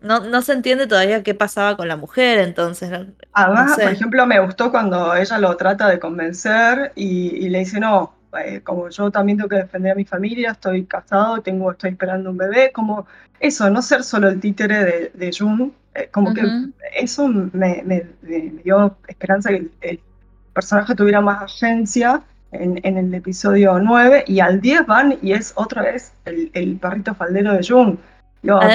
[0.02, 2.92] No, no se entiende todavía qué pasaba con la mujer, entonces.
[3.34, 3.84] Además, No sé.
[3.84, 8.17] por ejemplo, me gustó cuando ella lo trata de convencer y, y le dice, no,
[8.46, 12.30] eh, como yo también tengo que defender a mi familia, estoy casado, tengo, estoy esperando
[12.32, 13.06] un bebé, como
[13.40, 16.42] eso, no ser solo el títere de, de Jun, eh, como que
[16.96, 20.00] eso me, me- me- me dio esperanza que el, el
[20.54, 22.22] personaje tuviera más agencia
[22.52, 26.78] en, en el episodio 9 y al 10 van y es otra vez el, el
[26.78, 28.00] perrito faldero de Jun.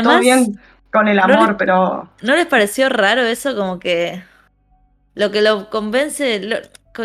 [0.03, 0.59] Todo bien
[0.92, 2.09] con el no amor, les- pero...
[2.22, 3.57] ¿No les pareció raro eso?
[3.57, 4.22] Como que
[5.14, 6.59] lo que lo convence, lo-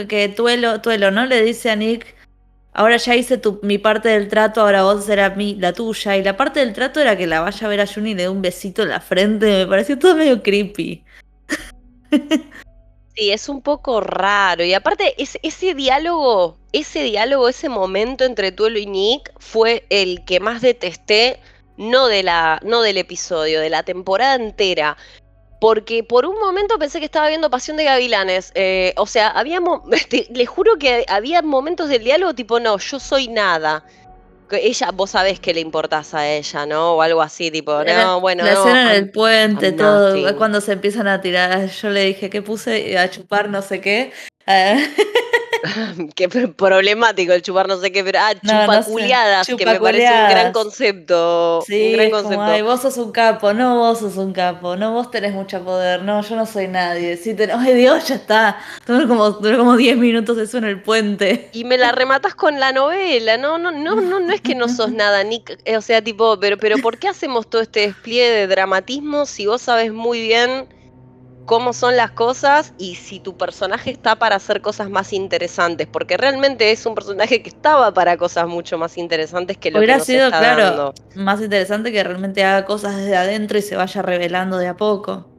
[0.08, 1.26] que Tuelo, Tuelo, ¿no?
[1.26, 2.14] Le dice a Nick,
[2.78, 6.16] ahora ya hice tu, mi parte del trato, ahora vos será mi, la tuya.
[6.18, 8.24] Y la parte del trato era que la vaya a ver a Juni y le
[8.24, 9.46] dé un besito en la frente.
[9.48, 11.04] Me pareció todo medio creepy.
[13.16, 14.64] Sí, es un poco raro.
[14.64, 20.24] Y aparte, es- ese diálogo, ese diálogo, ese momento entre Tuelo y Nick fue el
[20.26, 21.40] que más detesté,
[21.78, 24.98] no, de la, no del episodio, de la temporada entera.
[25.60, 28.52] Porque por un momento pensé que estaba viendo Pasión de Gavilanes.
[28.56, 32.78] eh, o sea, había mo- te- le juro que había momentos del diálogo tipo, no,
[32.78, 33.84] yo soy nada.
[34.50, 36.94] Que ella, vos sabés que le importás a ella, ¿no?
[36.94, 40.38] O algo así, tipo, no, bueno, la no, escena en el puente, I'm todo, nothing.
[40.38, 44.14] cuando se empiezan a tirar, yo le dije que puse a chupar no sé qué.
[44.48, 44.78] Ah,
[46.16, 48.80] Qué pr- problemático el chupar no sé qué, pero ah, No, no sé.
[48.80, 50.54] chupaculeadas, que me parece un gran Chupaculeadas.
[50.54, 51.62] concepto.
[51.66, 52.44] Sí, un gran es como, concepto.
[52.46, 56.04] ay, vos sos un capo, no, vos sos un capo, no, vos tenés mucho poder,
[56.04, 57.18] no, yo no soy nadie.
[57.18, 58.58] Sí, ten- ay, Dios, ya está.
[58.86, 61.50] Duró como, duró como 10 minutos eso en el puente.
[61.54, 64.70] Y me la rematas con la novela, no, no, no, no, no es que no
[64.70, 68.30] sos nada, Nick, eh, o sea, tipo, pero, pero ¿por qué hacemos todo este despliegue
[68.32, 70.68] de dramatismo si vos sabes muy bien
[71.48, 75.88] cómo son las cosas y si tu personaje está para hacer cosas más interesantes?
[75.92, 79.88] Porque realmente es un personaje que estaba para cosas mucho más interesantes que lo Hubiera
[79.88, 80.94] que nos sido, está claro, dando.
[81.16, 85.32] más interesante que realmente haga cosas desde adentro y se vaya revelando de a poco.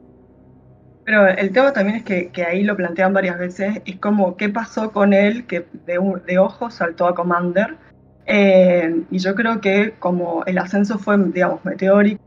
[1.03, 4.49] Pero el tema también es que, que ahí lo plantean varias veces, es como qué
[4.49, 7.77] pasó con él que de, un- de ojos saltó a Commander.
[8.25, 12.19] Eh, y yo creo que como el ascenso fue, digamos, meteórico,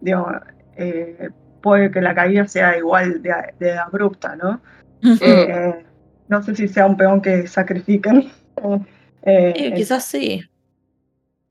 [0.00, 0.32] digamos,
[0.76, 1.30] eh,
[1.66, 4.60] puede que la caída sea igual de, de abrupta, ¿no?
[5.20, 5.84] Eh,
[6.28, 8.30] no sé si sea un peón que sacrifiquen.
[9.28, 10.40] Eh, quizás sí.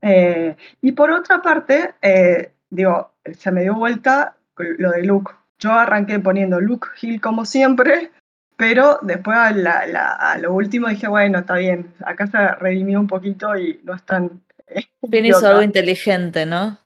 [0.00, 4.34] eh, y por otra parte, eh, digo, se me dio vuelta
[4.78, 5.32] lo de Luke.
[5.58, 8.12] Yo arranqué poniendo Luke Hill como siempre,
[8.56, 12.98] pero después a, la- la- a lo último dije, bueno, está bien, acá se redimió
[12.98, 14.40] un poquito y no es tan...
[14.72, 15.50] hizo idiota.
[15.50, 16.78] algo inteligente, ¿no?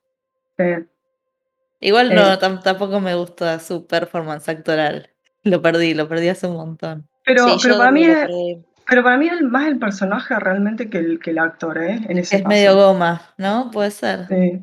[0.59, 0.65] Sí.
[1.81, 2.39] Igual no, Eh.
[2.39, 5.11] tam- tampoco me gusta su performance actoral.
[5.43, 7.09] Lo perdí, lo perdí hace un montón.
[7.25, 8.29] Pero, Sí, pero para mí es,
[8.87, 12.01] pero para mí es más el personaje realmente que el, que el actor, ¿eh?
[12.09, 12.49] En ese Es caso.
[12.49, 13.71] medio goma, ¿no?
[13.71, 14.27] Puede ser.
[14.29, 14.63] Sí,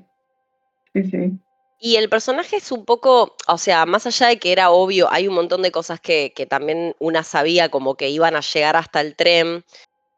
[0.93, 1.39] sí, sí.
[1.79, 5.27] Y el personaje es un poco, o sea, más allá de que era obvio, hay
[5.27, 8.99] un montón de cosas que, que también una sabía como que iban a llegar hasta
[9.01, 9.63] el tren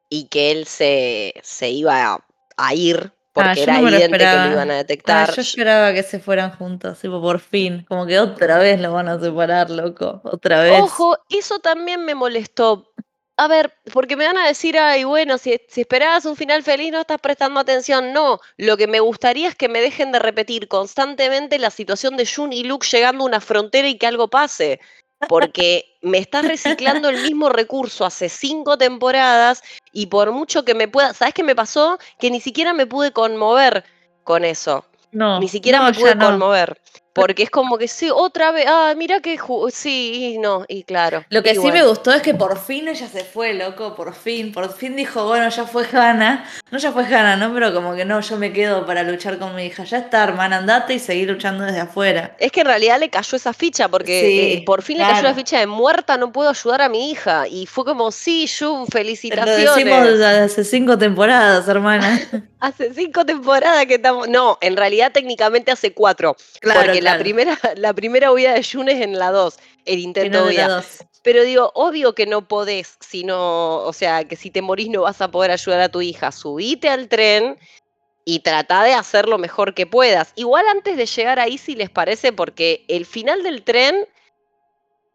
[0.10, 2.26] y que él se, se iba a,
[2.58, 3.12] a ir
[3.44, 4.52] porque Ah, yo era no me lo evidente que lo esperaba.
[4.54, 5.36] iban a Ah, detectar.
[5.36, 7.86] yo esperaba que se fueran juntos, tipo, por fin.
[7.88, 10.22] Como que otra vez lo van a separar, loco.
[10.24, 10.82] Otra vez.
[10.82, 12.92] Ojo, eso también me molestó.
[13.38, 16.92] A ver, porque me van a decir, ay, bueno, si, si esperabas un final feliz
[16.92, 18.12] no estás prestando atención.
[18.12, 22.26] No, lo que me gustaría es que me dejen de repetir constantemente la situación de
[22.28, 24.82] Jun y Luke llegando a una frontera y que algo pase.
[25.28, 30.88] Porque me estás reciclando el mismo recurso hace cinco temporadas y por mucho que me
[30.88, 31.14] pueda...
[31.14, 31.98] ¿Sabes qué me pasó?
[32.20, 33.84] Que ni siquiera me pude conmover
[34.24, 34.86] con eso.
[35.12, 36.26] No, Ni siquiera no, me pude no.
[36.28, 36.80] conmover.
[37.20, 39.40] Porque es como que sí, otra vez, ah, mira que
[39.72, 41.24] sí, y no, y claro.
[41.30, 41.76] Lo que sí bueno.
[41.78, 45.26] me gustó es que por fin ella se fue, loco, por fin, por fin dijo,
[45.26, 47.54] bueno, ya fue Hannah, no ya fue Hannah, ¿no?
[47.54, 50.58] Pero como que no, yo me quedo para luchar con mi hija, ya está, hermana,
[50.58, 52.36] andate y seguir luchando desde afuera.
[52.40, 55.16] Es que en realidad le cayó esa ficha, porque Sí, eh, por fin le cayó
[55.16, 55.36] la claro.
[55.36, 57.48] ficha de muerta, no puedo ayudar a mi hija.
[57.48, 59.76] Y fue como, sí, Jun, Te lo felicitaciones.
[59.76, 62.20] decimos desde hace cinco temporadas, hermana.
[62.60, 64.28] Hace cinco temporadas que estamos.
[64.28, 66.36] No, en realidad técnicamente hace cuatro.
[66.60, 67.24] Claro, porque la claro.
[67.24, 70.68] primera, la primera huida de Jun es en la dos, el Que intento de la
[70.68, 70.84] huida.
[71.24, 75.22] Pero digo, obvio que no podés, sino, o sea, que si te morís no vas
[75.22, 76.32] a poder ayudar a tu hija.
[76.32, 77.58] Subite al tren
[78.26, 80.32] y trata de hacer lo mejor que puedas.
[80.36, 83.96] Igual antes de llegar ahí, si les parece, porque el final del tren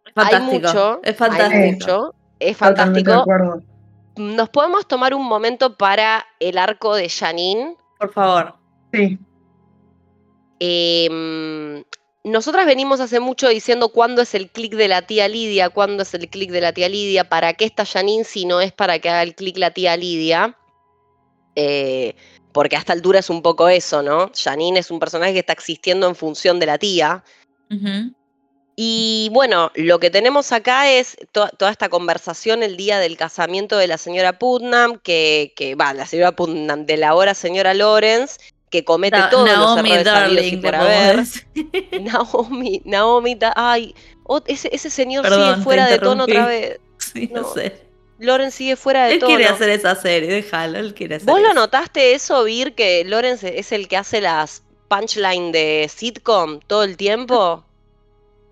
[0.04, 0.68] Es hay fantástico.
[0.68, 1.72] mucho, es hay fantástico.
[1.72, 3.12] mucho, es fantástico.
[3.12, 3.62] acuerdo.
[4.16, 7.76] Nos podemos tomar un momento para el arco de Janine.
[7.98, 8.54] Por favor.
[8.92, 9.18] Sí,
[10.60, 11.84] Em,
[12.24, 16.14] nosotras venimos hace mucho diciendo cuándo es el clic de la tía Lidia, cuándo es
[16.14, 19.10] el clic de la tía Lidia, para qué está Janine si no es para que
[19.10, 20.56] haga el clic la tía Lidia.
[21.56, 22.14] Eh,
[22.52, 24.30] porque a esta altura es un poco eso, ¿no?
[24.34, 27.24] Janine es un personaje que está existiendo en función de la tía.
[28.76, 33.76] Y bueno, lo que tenemos acá es to- toda esta conversación el día del casamiento
[33.76, 38.38] de la señora Putnam, que, que va, la señora Putnam, de la ahora señora Lawrence,
[38.74, 41.22] que comete Na- todos Naomi los errores y Darling, por haber.
[42.02, 43.94] Naomi, Naomi, ay,
[44.46, 46.80] ese, ese señor Perdón, sigue fuera de tono otra vez.
[46.98, 47.82] Sí, no, No, sé.
[48.18, 49.28] Loren sigue fuera de Él tono.
[49.28, 53.56] quiere hacer esa serie, déjalo, él quiere hacer ¿Vos lo notaste eso, Vir, que Lawrence
[53.60, 57.62] es el que hace las punchline de sitcom todo el tiempo?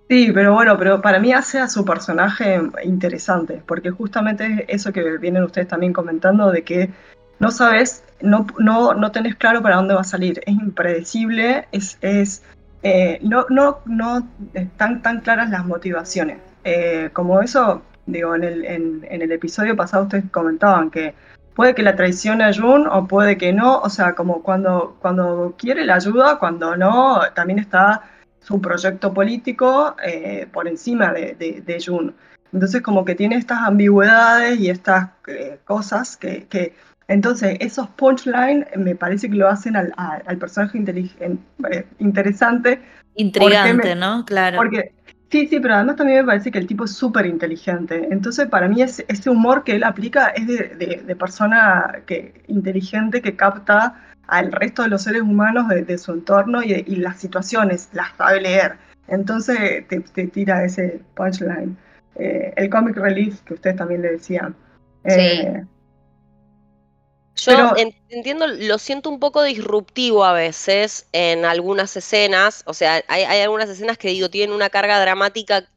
[0.08, 5.02] Sí, pero bueno, pero para mí hace a su personaje interesante, porque justamente eso que
[5.18, 6.90] vienen ustedes también comentando de que
[7.38, 11.98] no sabes, no, no, no tenés claro para dónde va a salir, es impredecible, es,
[12.00, 12.42] es
[12.82, 16.38] eh, no, no, no están tan claras las motivaciones.
[16.64, 21.14] Eh, como eso, digo, en el, en, en el episodio pasado ustedes comentaban que
[21.54, 25.54] puede que la traicione a Jun o puede que no, o sea, como cuando, cuando
[25.58, 28.02] quiere la ayuda, cuando no, también está
[28.40, 32.14] su proyecto político eh, por encima de, de, de Jun.
[32.52, 35.10] Entonces como que tiene estas ambigüedades y estas
[35.64, 36.74] cosas que, que,
[37.08, 39.92] entonces esos punchlines me parece que lo hacen al,
[40.38, 41.38] personaje inteligen-
[41.70, 42.80] eh, interesante
[43.14, 44.24] Intrigante, me- ¿no?
[44.24, 44.56] Claro.
[44.56, 44.92] porque
[45.30, 48.08] sí, sí, pero además también me parece que el tipo es súper inteligente.
[48.10, 52.42] Entonces, para mí, ese, ese humor que él aplica es de, de- de persona que,
[52.48, 53.94] inteligente que capta
[54.28, 58.16] al resto de los seres humanos de, de su entorno y, y las situaciones, las
[58.16, 58.76] sabe leer.
[59.08, 61.76] Entonces, te, te tira ese punchline.
[62.16, 64.54] Eh, el comic relief que ustedes también le decían.
[65.04, 65.64] Eh,
[67.44, 67.74] Yo Pero-
[68.08, 73.40] entiendo, lo siento un poco disruptivo a veces en algunas escenas, o sea, hay, hay
[73.40, 75.68] algunas escenas que digo, tienen una carga dramática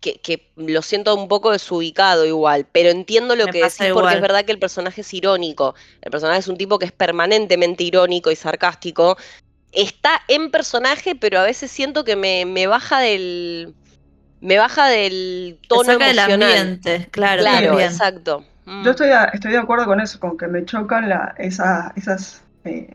[0.00, 4.20] que, que lo siento un poco desubicado igual, pero entiendo lo que decís porque es
[4.20, 8.30] verdad que el personaje es irónico, el personaje es un tipo que es permanentemente irónico
[8.30, 9.16] y sarcástico,
[9.72, 13.74] está en personaje, pero a veces siento que me, me baja del...
[14.40, 16.50] Me baja del tono saca del emocional.
[16.50, 18.44] ambiente, claro, Claro, exacto.
[18.66, 18.82] Mm.
[18.84, 22.42] Yo estoy, a- estoy de acuerdo con eso, con que me chocan la- esa- esas
[22.64, 22.94] eh,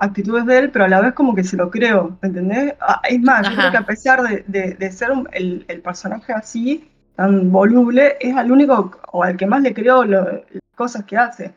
[0.00, 2.74] actitudes de él, pero a la vez como que se lo creo, ¿entendés?
[2.80, 5.80] Ah, Es más, yo creo que a pesar de, de- de ser un- el, el
[5.82, 10.62] personaje así, tan voluble, es al único o al que más le creo lo- las
[10.74, 11.52] cosas que hace,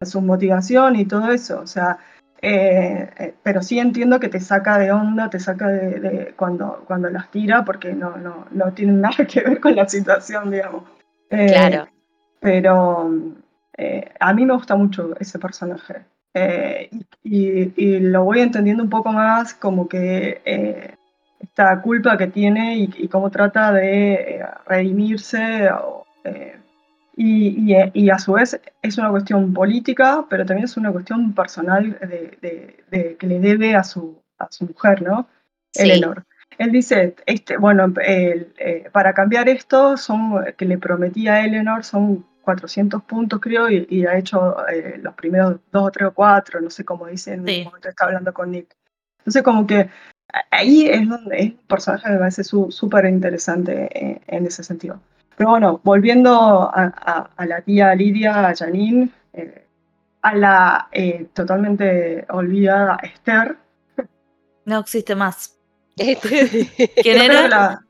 [0.00, 1.60] su motivación y todo eso.
[1.60, 1.98] O sea,
[2.40, 6.84] eh, eh, pero sí entiendo que te saca de onda, te saca de, de cuando,
[6.86, 10.84] cuando las tira, porque no, no, no tienen nada que ver con la situación, digamos.
[11.30, 11.88] Eh, Claro.
[12.42, 13.10] Pero
[13.78, 16.02] eh, a mí me gusta mucho ese personaje.
[16.34, 16.90] Eh,
[17.22, 20.94] y, y lo voy entendiendo un poco más como que eh,
[21.40, 25.70] esta culpa que tiene y, y cómo trata de eh, redimirse.
[25.70, 26.56] o, eh,
[27.16, 31.32] y, y- y a su vez es una cuestión política, pero también es una cuestión
[31.34, 35.26] personal de, de- de- que le debe a su, a su mujer, ¿no?
[35.74, 35.82] Sí.
[35.90, 36.24] Eleanor.
[36.58, 42.24] Él dice, este, bueno, eh, para cambiar esto, son, que le prometí a Eleanor, son
[42.42, 46.60] 400 puntos, creo, y, y ha hecho eh, los primeros dos o tres o cuatro,
[46.60, 47.52] no sé cómo dicen, Sí.
[47.54, 48.76] en el momento está hablando con Nick.
[49.18, 49.88] Entonces, como que
[50.50, 54.62] ahí es donde es un personaje que me parece su- súper interesante eh, en ese
[54.64, 55.00] sentido.
[55.36, 56.32] Pero bueno, volviendo
[56.62, 59.64] a, a- a la tía Lidia, a Janine, eh,
[60.22, 63.56] a la eh, totalmente olvidada Esther.
[64.64, 65.56] No existe más.
[65.96, 67.48] Este- ¿Quién era?
[67.48, 67.84] la-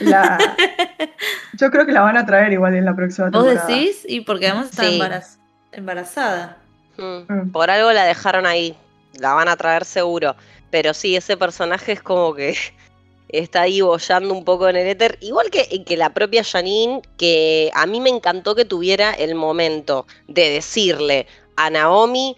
[0.00, 0.38] la-
[1.54, 3.66] yo creo que la van a traer igual en la próxima ¿Vos temporada.
[3.68, 4.04] decís?
[4.08, 4.98] Y porque además está Sí.
[4.98, 5.38] embaraz-
[5.72, 6.58] embarazada.
[6.96, 7.52] Mm, Mm.
[7.52, 8.76] Por algo la dejaron ahí.
[9.20, 10.34] La van a traer seguro.
[10.70, 12.54] Pero sí, ese personaje es como que
[13.28, 15.18] está ahí bollando un poco en el éter.
[15.20, 20.06] Igual que, que la propia Janine, que a mí me encantó que tuviera el momento
[20.28, 21.26] de decirle
[21.56, 22.36] a Naomi,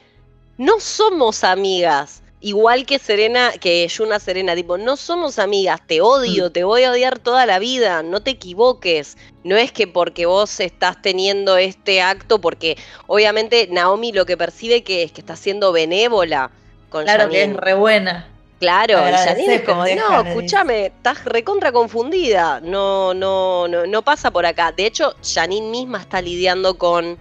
[0.57, 2.23] no somos amigas.
[2.41, 6.93] Igual que Serena, que Yuna Serena, tipo, no somos amigas, te odio, te voy a
[6.93, 9.17] odiar toda la vida, no te equivoques.
[9.43, 12.77] No es que porque vos estás teniendo este acto, porque
[13.09, 16.53] obviamente Naomi lo que percibe que es que está siendo benévola
[16.91, 18.29] con Claro que es re buena.
[18.61, 24.47] Claro, Janine es como, no, escúchame, estás recontra confundida, no, no, no, no pasa por
[24.47, 24.73] acá.
[24.73, 27.19] De hecho, Janine misma está lidiando con,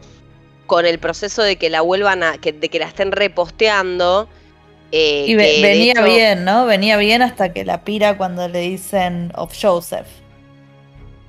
[0.65, 4.27] con el proceso de que la vuelvan a, que, de que la estén reposteando.
[4.91, 6.65] Eh, Y ve- venía hecho- bien, ¿no?
[6.65, 10.07] Venía bien hasta que la pira cuando le dicen of Joseph.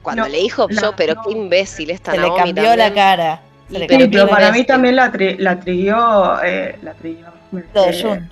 [0.03, 1.23] Cuando No, le dijo la- yo, pero no.
[1.23, 2.79] qué imbécil esta Se le cambió también.
[2.79, 3.41] la cara.
[3.69, 7.27] Se Sí, le pero cambió para mí también la, tri- la triguió, eh, la triguió.
[7.75, 8.31] Eh, Jun.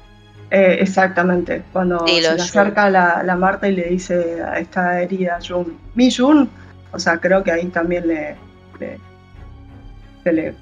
[0.51, 2.41] eh, exactamente, cuando Sí, lo se le Jun.
[2.41, 6.49] acerca la, la Marta y le dice a esta herida Jun, mi Jun,
[6.93, 8.37] o sea, creo que ahí también le,
[8.79, 8.99] le-
[10.23, 10.55] se le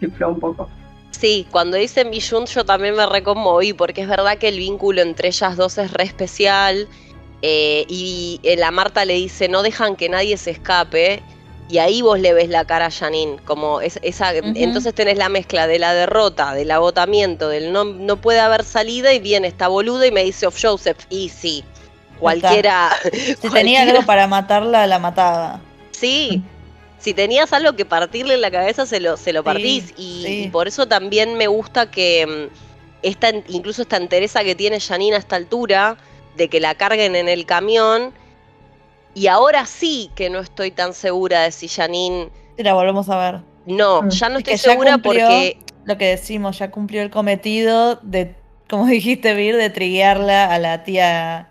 [0.00, 0.68] chifló un poco.
[1.12, 5.28] Sí, cuando dicen Bijun yo también me reconmoví porque es verdad que el vínculo entre
[5.28, 6.88] ellas dos es re especial
[7.42, 11.22] eh, y eh, la Marta le dice no dejan que nadie se escape
[11.68, 15.30] y ahí vos le ves la cara a Janine, como es, esa, entonces tenés la
[15.30, 19.68] mezcla de la derrota, del agotamiento, del no, no puede haber salida y viene esta
[19.68, 21.64] boluda y me dice of Joseph y sí,
[22.18, 22.90] cualquiera...
[23.40, 25.60] Si tenía algo para matarla, la mataba.
[25.92, 26.42] Sí,
[27.02, 29.94] si tenías algo que partirle en la cabeza, se lo, se lo Sí, partís.
[29.98, 30.42] Y, sí.
[30.44, 32.54] y por eso también me gusta que mm,
[33.02, 35.96] esta, incluso esta entereza que tiene Janine a esta altura,
[36.36, 38.12] de que la carguen en el camión.
[39.14, 42.30] Y ahora sí que no estoy tan segura de si Janine.
[42.56, 43.40] La volvemos a ver.
[43.66, 44.08] No, Mm.
[44.10, 45.26] ya no Es que estoy ya segura cumplió.
[45.26, 45.58] porque.
[45.84, 48.36] Lo que decimos, ya cumplió el cometido de,
[48.70, 51.48] como dijiste, Vir, de triguearla a la tía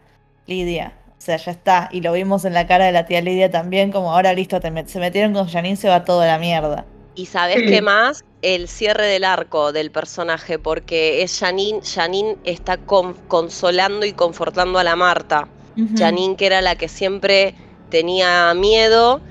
[0.47, 0.93] Lidia.
[1.22, 1.88] O sea, ya está.
[1.91, 4.72] Y lo vimos en la cara de la tía Lidia también, como ahora listo, te
[4.72, 6.84] met- se metieron con Janine, se va todo a la mierda.
[7.13, 7.65] ¿Y sabes Sí.
[7.67, 8.26] qué más?
[8.41, 14.80] El cierre del arco del personaje, porque es Janine, Janine está con- consolando y confortando
[14.80, 15.47] a la Marta.
[15.78, 15.95] Ujú.
[15.95, 17.53] Janine, que era la que siempre
[17.91, 19.22] tenía miedo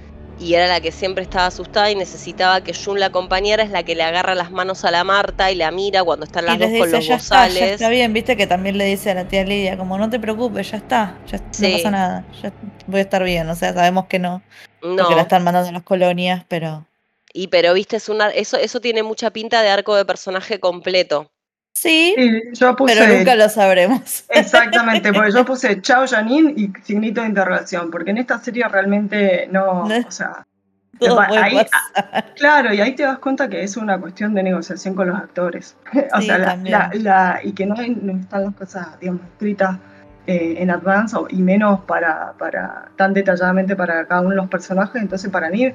[0.41, 3.83] y era la que siempre estaba asustada y necesitaba que Jun la acompañara, es la
[3.83, 6.59] que le agarra las manos a la Marta y la mira cuando están Y las
[6.59, 7.73] dos con los ya está, ya bozales.
[7.73, 10.71] está bien, viste que también le dice a la tía Lidia, como no te preocupes,
[10.71, 11.67] ya está, ya Sí.
[11.69, 12.53] no pasa nada, ya
[12.87, 14.43] voy a estar bien, o sea, sabemos que no,
[14.83, 16.87] No, porque la están mandando a las colonias, pero
[17.33, 21.31] y pero viste, es una, eso, eso tiene mucha pinta de arco de personaje completo.
[21.73, 24.25] Sí, Sí, yo puse, pero nunca lo sabremos.
[24.29, 29.49] exactamente, porque yo puse chao Janine y signito de interrogación, porque en esta serie realmente
[29.51, 30.47] no, o sea,
[31.01, 31.57] Todo ahí-
[31.95, 32.35] pasar.
[32.37, 35.75] Claro, y ahí te das cuenta que es una cuestión de negociación con los actores.
[36.15, 36.73] o Sí, sea, la- también.
[36.79, 39.79] la- la- y que no, hay- no están las cosas, digamos, escritas
[40.27, 45.01] eh, en advance y menos para, para tan detalladamente para cada uno de los personajes.
[45.01, 45.73] Entonces, para mí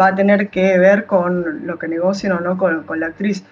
[0.00, 3.42] va a tener que ver con lo que negocien o no con, con la actriz.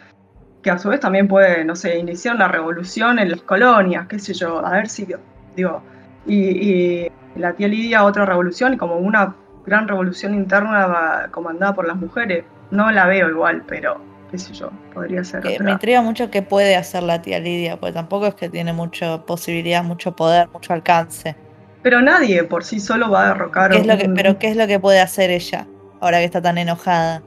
[0.62, 4.18] Que a su vez también puede, no sé, iniciar una revolución en las colonias, qué
[4.18, 5.06] sé yo, a ver si,
[5.54, 5.82] digo,
[6.26, 11.86] y, y la tía Lidia otra revolución y como una gran revolución interna comandada por
[11.86, 12.44] las mujeres.
[12.70, 14.00] No la veo igual, pero
[14.30, 15.64] qué sé yo, podría ser Que otra.
[15.64, 19.24] me intriga mucho qué puede hacer la tía Lidia, porque tampoco es que tiene mucha
[19.24, 21.36] posibilidad, mucho poder, mucho alcance.
[21.82, 24.48] Pero nadie por sí solo va a derrocar ¿Qué es lo que, un- pero qué
[24.48, 25.66] es lo que puede hacer ella,
[26.00, 27.22] ahora que está tan enojada?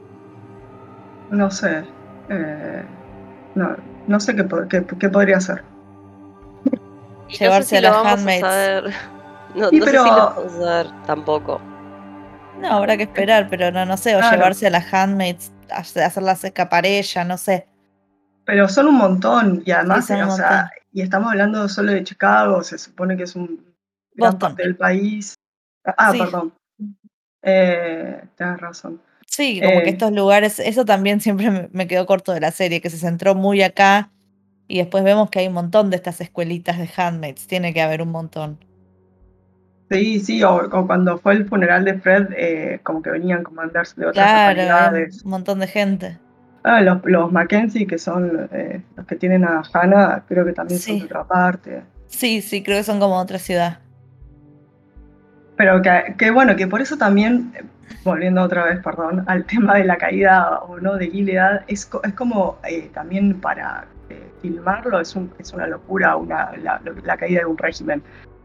[1.31, 1.83] no sé.
[2.29, 2.83] eh,
[3.59, 3.75] no,
[4.07, 5.63] no sé qué, qué- qué podría hacer.
[7.29, 8.43] Y Llevarse a las handmaids.
[8.43, 8.93] a saber.
[9.55, 11.61] No, Sí, no pero- sé si lo vamos a saber tampoco.
[12.61, 14.35] No, habrá que esperar, pero no, no sé, o Claro.
[14.37, 17.67] llevarse a las handmaids, hace- hacerlas escapar ella, no sé.
[18.45, 22.77] Pero son un montón y además, Sí, sea, y estamos hablando solo de Chicago, se
[22.77, 23.73] supone que es un
[24.13, 25.33] gran parte del país.
[25.85, 26.19] Ah, Sí.
[26.19, 26.53] perdón.
[27.41, 29.01] Eh, tienes razón.
[29.29, 29.89] Sí, como que Eh.
[29.91, 33.61] estos lugares, eso también siempre me, quedó corto de la serie, que se centró muy
[33.61, 34.09] acá
[34.67, 38.01] y después vemos que hay un montón de estas escuelitas de handmaids, tiene que haber
[38.01, 38.57] un montón.
[39.91, 43.95] Sí, sí, o, o cuando fue el funeral de Fred, eh, como que venían comandantes
[43.95, 45.23] de otras Claro, localidades.
[45.23, 46.17] un montón de gente.
[46.63, 50.79] Ah, los, los Mackenzie, que son eh, los que tienen a Hannah, creo que también
[50.79, 51.81] son de otra parte.
[52.07, 53.79] Sí, sí, creo que son como otra ciudad.
[55.59, 57.65] Pero que, que bueno, que por eso también, eh,
[58.05, 62.13] volviendo otra vez, perdón, al tema de la caída o no de Gilead, es, es
[62.13, 67.41] como eh, también para eh, filmarlo, es, un- es una locura una, la, la caída
[67.41, 68.01] de un régimen.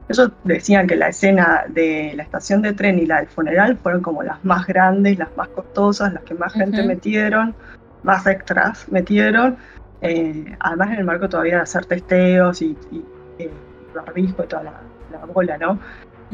[0.08, 4.02] Ellos decían que la escena de la estación de tren y la del funeral fueron
[4.02, 6.88] como las más grandes, las más costosas, las que más gente Ujú.
[6.88, 7.54] metieron,
[8.02, 9.56] más extras metieron,
[10.00, 13.04] eh, además en el marco todavía de hacer testeos y, y
[13.38, 13.54] eh,
[13.94, 15.78] barbijo y toda la, la bola, ¿no?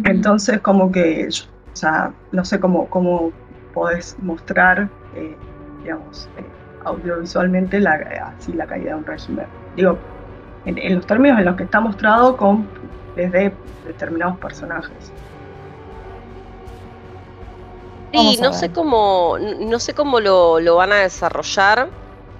[0.04, 3.32] Entonces, como que, o sea, no sé cómo, cómo
[3.74, 5.36] podés mostrar, eh,
[5.82, 6.44] digamos, eh,
[6.84, 9.46] audiovisualmente la, así la caída de un régimen.
[9.76, 9.98] Digo,
[10.64, 12.66] en, en los términos en los que está mostrado con
[13.16, 13.52] desde
[13.86, 15.12] determinados personajes.
[18.12, 21.88] Sí, no sé cómo, no sé cómo lo, lo van a desarrollar,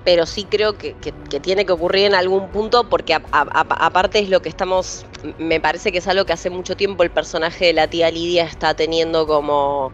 [0.05, 4.42] pero sí creo que, que- tiene que ocurrir en algún punto, porque aparte es lo
[4.42, 5.07] que estamos,
[5.38, 8.44] me parece que es algo que hace mucho tiempo el personaje de la tía Lidia
[8.44, 9.92] está teniendo como,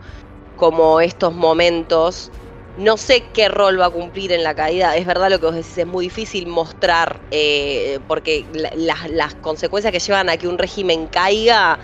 [0.55, 2.33] como estos momentos.
[2.77, 4.97] No sé qué rol va a cumplir en la caída.
[4.97, 9.35] Es verdad lo que vos decís, es muy difícil mostrar, eh, porque la- las- las
[9.37, 11.81] consecuencias que llevan a que un régimen caiga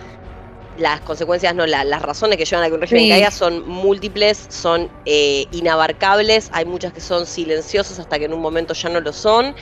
[0.78, 3.08] las consecuencias, no, la- las razones que llevan a que un régimen Sí.
[3.10, 8.40] caiga son múltiples, son eh, inabarcables, hay muchas que son silenciosas hasta que en un
[8.40, 9.54] momento ya no lo son,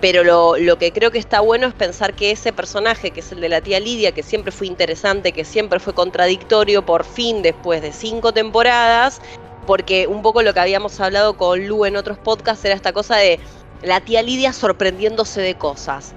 [0.00, 3.32] pero lo, lo que creo que está bueno es pensar que ese personaje, que es
[3.32, 7.42] el de la tía Lidia, que siempre fue interesante, que siempre fue contradictorio, por fin
[7.42, 9.20] después de cinco temporadas,
[9.66, 13.16] porque un poco lo que habíamos hablado con Lu en otros podcasts era esta cosa
[13.16, 13.38] de
[13.82, 16.14] la tía Lidia sorprendiéndose de cosas.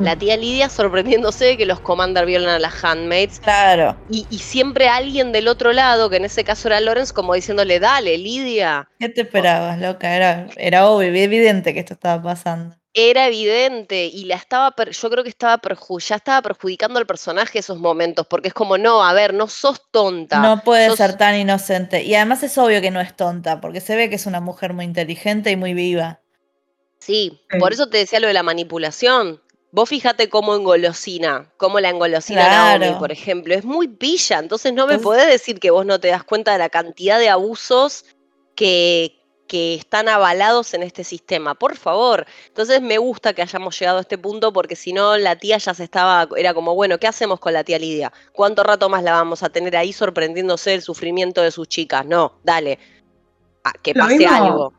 [0.00, 3.96] La tía Lidia sorprendiéndose de que los Commander violan a las handmaids Claro.
[4.10, 7.78] y, y siempre alguien del otro lado, que en ese caso era Lawrence, como diciéndole,
[7.78, 8.88] dale, Lidia.
[8.98, 10.16] ¿Qué te esperabas, loca?
[10.16, 12.76] Era, era obvio, evidente que esto estaba pasando.
[12.96, 17.06] Era evidente y la estaba, per- yo creo que estaba perju- ya estaba perjudicando al
[17.06, 20.38] personaje esos momentos, porque es como, no, a ver, no sos tonta.
[20.40, 22.02] No puede sos- ser tan inocente.
[22.04, 24.74] Y además es obvio que no es tonta, porque se ve que es una mujer
[24.74, 26.20] muy inteligente y muy viva.
[27.00, 27.58] Sí, Sí.
[27.58, 29.40] por eso te decía lo de la manipulación.
[29.74, 32.98] Vos fíjate cómo engolosina, cómo la engolosina a Naomi, Claro.
[33.00, 33.54] por ejemplo.
[33.54, 36.52] Es muy pilla, entonces no me Entonces- podés decir que vos no te das cuenta
[36.52, 38.04] de la cantidad de abusos
[38.54, 41.56] que, que están avalados en este sistema.
[41.56, 42.24] Por favor.
[42.46, 45.74] Entonces me gusta que hayamos llegado a este punto porque si no la tía ya
[45.74, 48.12] se estaba, era como, bueno, ¿qué hacemos con la tía Lidia?
[48.32, 52.06] ¿Cuánto rato más la vamos a tener ahí sorprendiéndose del sufrimiento de sus chicas?
[52.06, 52.78] No, dale.
[53.64, 54.72] Ah, que pase algo.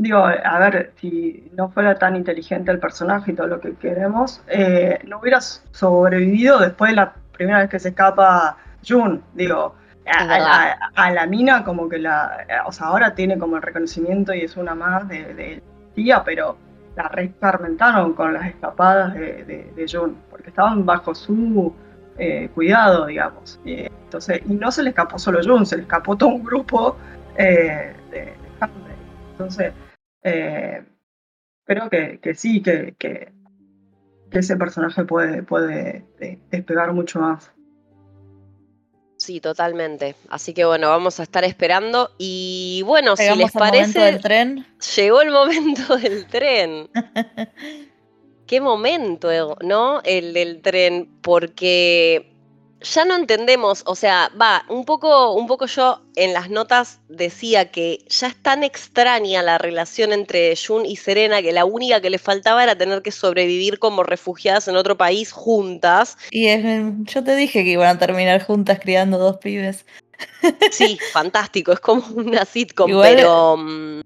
[0.00, 4.42] Digo, a ver, si no fuera tan inteligente el personaje y todo lo que queremos,
[4.48, 9.20] eh, no hubiera sobrevivido después de la primera vez que se escapa June.
[9.34, 9.74] Digo,
[10.06, 14.40] a, la mina como que la, eh, o sea, ahora tiene como el reconocimiento y
[14.40, 15.62] es una más de, de
[15.94, 16.56] tía, pero
[16.96, 21.74] la reescarmentaron con las escapadas de, de, de June, porque estaban bajo su
[22.16, 23.60] eh, cuidado, digamos.
[23.66, 26.96] Y, entonces, y no se le escapó solo June, se le escapó todo un grupo
[27.36, 28.34] eh, de, de.
[29.32, 29.74] Entonces,
[30.22, 30.84] eh,
[31.64, 33.32] creo que, que sí, que, que,
[34.30, 37.52] que ese personaje puede, puede eh, despegar mucho más.
[39.20, 40.16] Sí, totalmente.
[40.30, 42.10] Así que bueno, vamos a estar esperando.
[42.16, 44.66] Y bueno, si les parece, del tren.
[44.96, 46.88] llegó el momento del tren.
[48.46, 50.00] Qué momento, ¿no?
[50.04, 52.29] El del tren, porque
[52.82, 57.70] ya no entendemos, o sea, va, un poco, un poco yo en las notas decía
[57.70, 62.10] que ya es tan extraña la relación entre Jun y Serena que la única que
[62.10, 66.16] le faltaba era tener que sobrevivir como refugiadas en otro país juntas.
[66.30, 66.64] Y es-
[67.04, 69.84] yo te dije que iban a terminar juntas criando dos pibes.
[70.70, 74.00] Sí, fantástico, es como una sitcom, Igual- pero mm,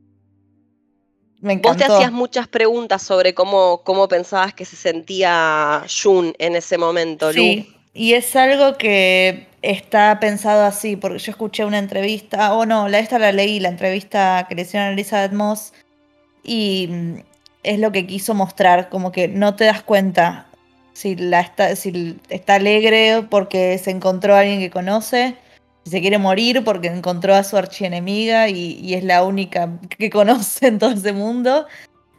[1.41, 6.57] Me vos te hacías muchas preguntas sobre cómo, cómo pensabas que se sentía Jun en
[6.57, 7.75] ese momento, Lu.
[7.95, 12.99] Y es algo que está pensado así, porque yo escuché una entrevista, o no, la
[12.99, 15.73] esta la leí, la entrevista que le hicieron a Elizabeth Moss,
[16.43, 17.15] y mm,
[17.63, 20.47] es lo que quiso mostrar, como que no te das cuenta
[20.93, 25.37] si, la está, si está alegre porque se encontró a alguien que conoce,
[25.85, 30.11] si se quiere morir porque encontró a su archienemiga y, y es la única que
[30.11, 31.67] conoce en todo ese mundo.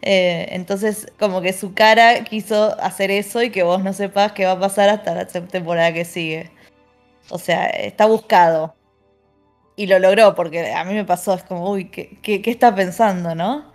[0.08, 4.46] Eh, entonces, como que su cara quiso hacer eso y que vos no sepas qué
[4.46, 6.52] va a pasar hasta la temporada que sigue.
[7.30, 8.76] O sea, está buscado.
[9.76, 12.74] Y lo logró, porque a mí me pasó, es como, uy, ¿qué, qué, qué está
[12.74, 13.66] pensando, no?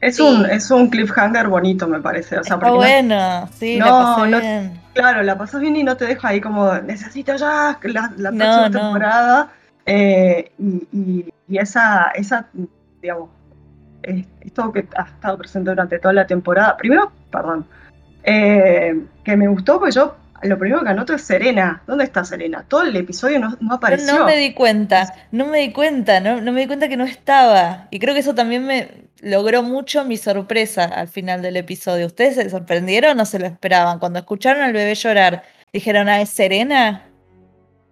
[0.00, 0.22] Es, Sí.
[0.22, 2.38] un, es un cliffhanger bonito, me parece.
[2.38, 4.80] O sea, Está porque no- bueno, sí, la pasé no- bien.
[4.94, 8.70] claro, la pasas bien y no te deja ahí como, necesito ya la, la próxima
[8.70, 9.52] temporada.
[9.86, 12.46] Eh, y, y- y esa, esa,
[13.00, 13.30] digamos,
[14.02, 16.76] esto que ha estado presente durante toda la temporada.
[16.76, 17.66] Primero, perdón,
[18.24, 18.94] eh,
[19.24, 21.82] que me gustó porque yo lo primero que anoto es Serena.
[21.86, 22.64] ¿Dónde está Serena?
[22.68, 24.18] Todo el episodio no, no No, apareció.
[24.18, 27.04] no me di cuenta, no me di cuenta, no, no me di cuenta que no
[27.04, 27.88] estaba.
[27.90, 32.06] Y creo que eso también me logró mucho mi sorpresa al final del episodio.
[32.06, 33.98] ¿Ustedes se sorprendieron o no se lo esperaban?
[33.98, 35.42] Cuando escucharon al bebé llorar,
[35.72, 37.02] dijeron, ah, ¿es Serena?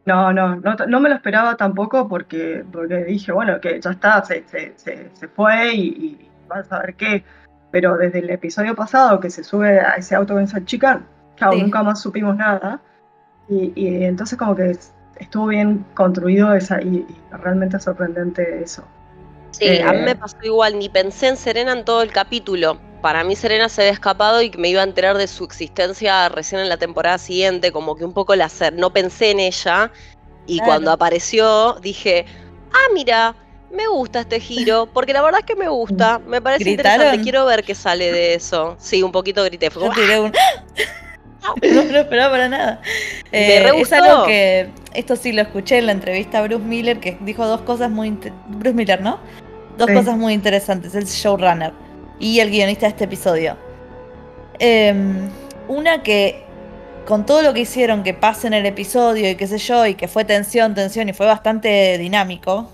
[0.06, 4.24] No, no, no, no me lo esperaba tampoco porque, porque dije, bueno, que ya está,
[4.24, 7.24] se, se, se, se fue y, y vas a ver qué.
[7.72, 11.04] Pero desde el episodio pasado que se sube a ese auto en Chican,
[11.36, 11.62] claro, Sí.
[11.62, 12.80] nunca más supimos nada.
[13.48, 14.76] Y, y entonces como que
[15.18, 18.84] estuvo bien construido esa, y, y realmente sorprendente eso.
[19.50, 20.04] Sí, a mí Eh.
[20.04, 22.78] me pasó igual, ni pensé en Serena en todo el capítulo.
[23.06, 26.28] Para mí Serena se había escapado y que me iba a enterar de su existencia
[26.28, 29.92] recién en la temporada siguiente, como que un poco la cer- no pensé en ella
[30.44, 30.64] y Claro.
[30.72, 32.26] cuando apareció dije,
[32.72, 33.36] ah, mira,
[33.70, 36.94] me gusta este giro, porque la verdad es que me gusta, me parece ¿Gritaron?
[36.96, 38.74] interesante, quiero ver qué sale de eso.
[38.80, 40.32] Sí, un poquito grité, fue Yo como, tiré un...
[41.74, 42.80] no me lo esperaba para nada.
[43.30, 43.94] Me Eh, re es gustó.
[44.02, 47.60] algo que, esto sí lo escuché en la entrevista a Bruce Miller, que dijo dos
[47.60, 48.10] cosas muy...
[48.48, 49.20] Bruce Miller, ¿no?
[49.78, 49.94] Dos Sí.
[49.94, 51.85] cosas muy interesantes, el showrunner
[52.18, 53.56] y el guionista de este episodio.
[54.58, 55.28] Em,
[55.68, 56.44] una que
[57.06, 59.94] con todo lo que hicieron que pase en el episodio y qué sé yo, y
[59.94, 62.70] que fue tensión, tensión y fue bastante dinámico,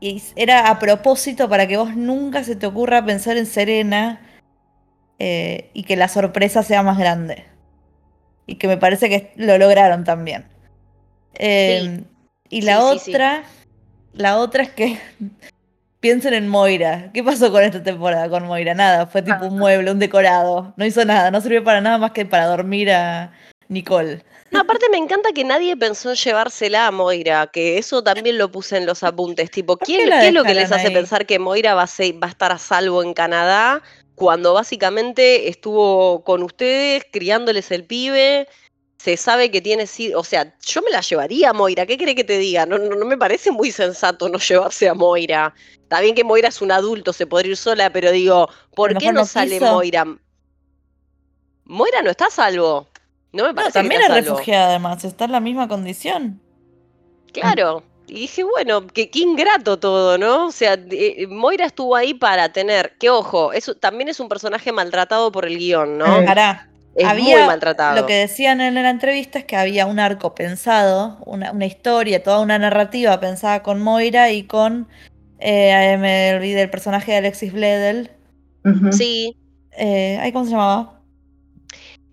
[0.00, 4.20] y era a propósito para que vos nunca se te ocurra pensar en Serena
[5.18, 7.44] eh, y que la sorpresa sea más grande.
[8.46, 10.44] Y que me parece que lo lograron también.
[11.34, 12.04] Eh,
[12.50, 13.10] Y la Sí, sí, sí.
[13.12, 13.44] otra,
[14.12, 14.98] la otra es que
[16.04, 17.10] piensen en Moira.
[17.14, 18.74] ¿Qué pasó con esta temporada con Moira?
[18.74, 20.74] Nada, fue tipo un mueble, un decorado.
[20.76, 23.32] No hizo nada, no sirvió para nada más que para dormir a
[23.68, 24.22] Nicole.
[24.50, 28.50] No, aparte me encanta que nadie pensó en llevársela a Moira, que eso también lo
[28.52, 30.88] puse en los apuntes, tipo, ¿Por ¿quién, qué la ¿qué es lo que les hace
[30.88, 30.92] ahí?
[30.94, 33.80] pensar que Moira va a, ser- va a estar a salvo en Canadá
[34.14, 38.46] cuando básicamente estuvo con ustedes criándoles el pibe?
[39.04, 42.14] Se sabe que tiene, sí- o sea, yo me la llevaría a Moira, ¿qué cree
[42.14, 42.64] que te diga?
[42.64, 45.52] No, no, no me parece muy sensato no llevarse a Moira.
[45.74, 49.12] Está bien que Moira es un adulto, se podría ir sola, pero digo, ¿por qué
[49.12, 49.72] no, no sale quiso.
[49.74, 50.06] Moira?
[51.64, 52.88] Moira no está a salvo.
[53.32, 54.30] No me No, parece también que es salvo.
[54.36, 56.40] refugiada además, está en la misma condición.
[57.34, 57.82] Claro.
[58.06, 60.46] Y dije, bueno, que qué ingrato todo, ¿no?
[60.46, 64.72] O sea, eh, Moira estuvo ahí para tener, que ojo, eso también es un personaje
[64.72, 66.20] maltratado por el guion, ¿no?
[66.20, 68.00] Eh, Pará, es había, muy maltratado.
[68.00, 72.22] Lo que decían en la entrevista es que había un arco pensado, una, una historia,
[72.22, 74.88] toda una narrativa pensada con Moira y con.
[75.38, 78.10] eh, me olvidé el personaje de Alexis Bledel.
[78.92, 79.36] Sí,
[79.76, 81.00] Eh, ay, ¿Cómo se llamaba?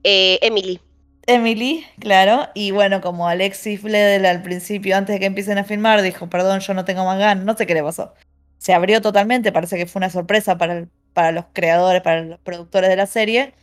[0.04, 0.80] eh, Emily.
[1.28, 2.48] Emily, claro.
[2.56, 6.60] Y bueno, como Alexis Bledel al principio, antes de que empiecen a filmar, dijo: Perdón,
[6.62, 7.46] yo no tengo más ganas.
[7.46, 8.14] No sé qué le pasó.
[8.58, 12.40] Se abrió totalmente, parece que fue una sorpresa para, el- para los creadores, para los
[12.40, 13.54] productores de la serie.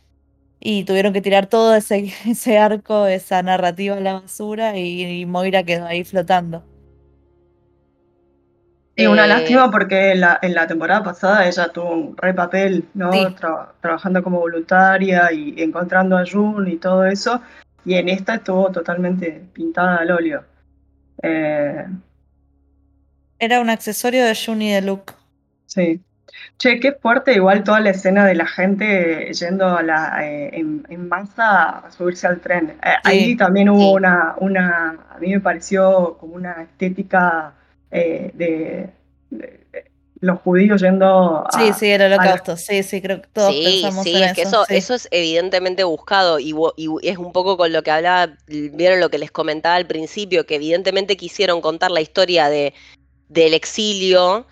[0.59, 5.25] Y tuvieron que tirar todo ese, ese arco, esa narrativa a la basura y, y
[5.25, 6.63] Moira quedó ahí flotando.
[8.95, 12.33] Y una Eh, lástima porque en la, en la temporada pasada ella tuvo un re
[12.33, 13.11] papel, ¿no?
[13.11, 13.33] Sí.
[13.39, 17.41] Tra- trabajando como voluntaria y encontrando a Jun y todo eso.
[17.85, 20.45] Y en esta estuvo totalmente pintada al óleo.
[21.23, 21.85] Eh,
[23.37, 25.13] Era un accesorio de Juni de Luke.
[25.65, 26.03] sí.
[26.59, 30.85] Che, qué fuerte igual toda la escena de la gente yendo a la, eh, en,
[30.89, 32.77] en masa a subirse al tren.
[32.83, 33.95] Eh, Ahí también hubo sí.
[33.95, 37.53] una, una, a mí me pareció como una estética
[37.91, 38.89] eh, de,
[39.29, 39.85] de- de
[40.19, 42.57] los judíos yendo a, Sí, sí, el a la- holocausto.
[42.57, 44.49] Sí, sí, creo que todos sí, pensamos sí, en es que eso.
[44.63, 44.75] eso, sí.
[44.75, 46.53] eso es evidentemente buscado y,
[47.03, 50.55] es un poco con lo que hablaba, vieron lo que les comentaba al principio, que
[50.55, 52.73] evidentemente quisieron contar la historia de,
[53.29, 54.45] del exilio,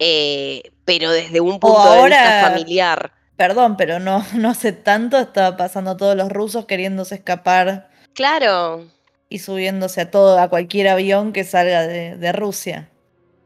[0.00, 3.12] eh, pero desde un punto de vista familiar.
[3.36, 8.86] Perdón, pero no, no hace tanto estaba pasando todos los rusos queriéndose escapar Claro,
[9.28, 12.88] y subiéndose a todo, a cualquier avión que salga de, de Rusia.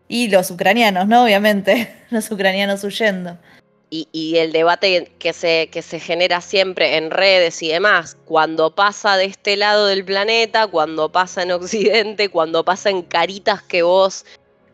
[0.06, 1.24] Y los ucranianos, ¿no?
[1.24, 3.36] Obviamente, los ucranianos huyendo.
[3.90, 8.72] y, y el debate que se, que se genera siempre en redes y demás, cuando
[8.72, 13.82] pasa de este lado del planeta, cuando pasa en Occidente, cuando pasa en caritas que
[13.82, 14.24] vos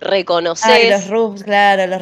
[0.01, 0.67] reconoces.
[0.67, 2.01] Ay, los rubs, claro, los,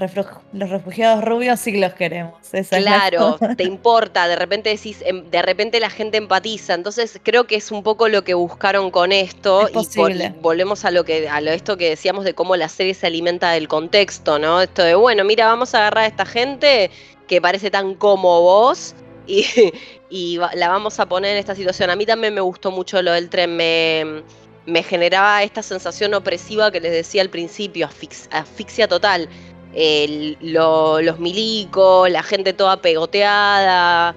[0.53, 2.35] los refugiados rubios sí los queremos.
[2.53, 6.75] Esa Claro, te importa, de repente decís, em, de repente la gente empatiza.
[6.75, 9.69] Entonces creo que es un poco lo que buscaron con esto.
[9.69, 10.01] Es y,
[10.41, 13.53] volvemos a lo que, a lo esto que decíamos de cómo la serie se alimenta
[13.53, 14.61] del contexto, ¿no?
[14.61, 16.91] Esto de bueno, mira, vamos a agarrar a esta gente
[17.27, 18.95] que parece tan como vos.
[19.27, 19.45] Y,
[20.11, 21.91] y la vamos a poner en esta situación.
[21.91, 23.57] A mí también me gustó mucho lo del tren.
[23.57, 24.23] Me,
[24.67, 29.29] me generaba esta sensación opresiva que les decía al principio, asfix- asfixia total.
[29.75, 34.15] El- lo- los milicos, la gente toda pegoteada,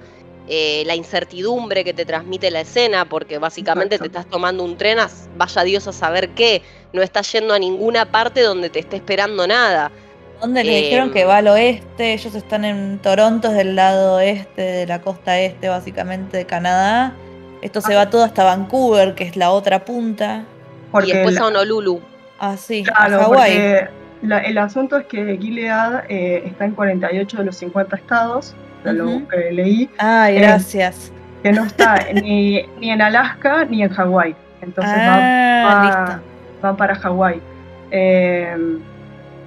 [0.48, 4.12] eh, la incertidumbre que te transmite la escena, porque básicamente Exacto.
[4.12, 7.58] te estás tomando un tren, a- vaya Dios a saber qué, no estás yendo a
[7.58, 9.92] ninguna parte donde te esté esperando nada.
[10.40, 12.14] ¿Dónde le Em, dijeron que va al oeste?
[12.14, 17.14] Ellos están en Toronto, es del lado oeste, de la costa este, básicamente, de Canadá.
[17.62, 17.98] Esto se Ah.
[17.98, 20.44] va todo hasta Vancouver, que es la otra punta.
[20.92, 22.00] Porque y después la- a Honolulu.
[22.38, 23.88] Ah, sí, Claro, a Hawái.
[24.22, 28.54] el asunto es que Gilead eh, está en 48 de los 50 estados,
[28.84, 31.12] de lo que leí, Ay, eh, gracias.
[31.42, 34.34] que no está ni, ni en Alaska ni en Hawái.
[34.62, 36.20] Entonces va- ah, va-
[36.62, 37.40] van para Hawái.
[37.90, 38.56] Eh,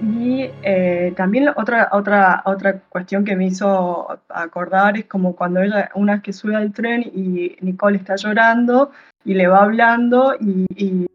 [0.04, 5.90] y eh, también otra, otra, otra cuestión que me hizo acordar es como cuando ella,
[5.96, 8.92] una vez que sube al tren y Nicole está llorando
[9.24, 11.06] y le va hablando y, y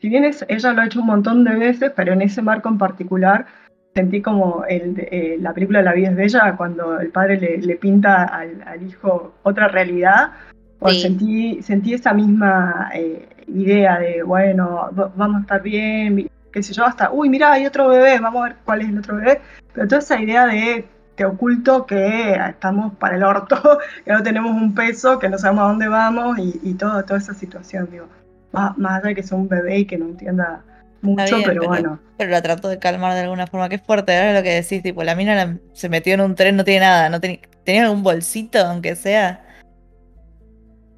[0.00, 2.68] si bien es- ella lo ha hecho un montón de veces, pero en ese marco
[2.68, 3.46] en particular
[3.94, 7.76] sentí como el, eh, la película La vida es bella cuando el padre le, le
[7.76, 10.32] pinta al, al hijo otra realidad.
[10.80, 11.00] O Sí.
[11.00, 16.72] sentí, sentí esa misma eh, idea de, bueno, va- vamos a estar bien, qué sé
[16.72, 19.42] yo, hasta, uy, mira, hay otro bebé, vamos a ver cuál es el otro bebé.
[19.74, 24.52] Pero toda esa idea de te oculto que estamos para el orto, que no tenemos
[24.52, 28.08] un peso, que no sabemos a dónde vamos y, y todo, toda esa situación, digo.
[28.52, 30.62] Más, más allá de que sea un bebé y que no entienda
[31.02, 32.00] mucho, bien, pero, pero- bueno.
[32.16, 33.68] Pero la trató de calmar de alguna forma.
[33.68, 36.56] Qué fuerte, ahora lo que decís, tipo, la mina la- se metió en un tren,
[36.56, 39.44] no tiene nada, no tenía, tenía algún bolsito, aunque sea.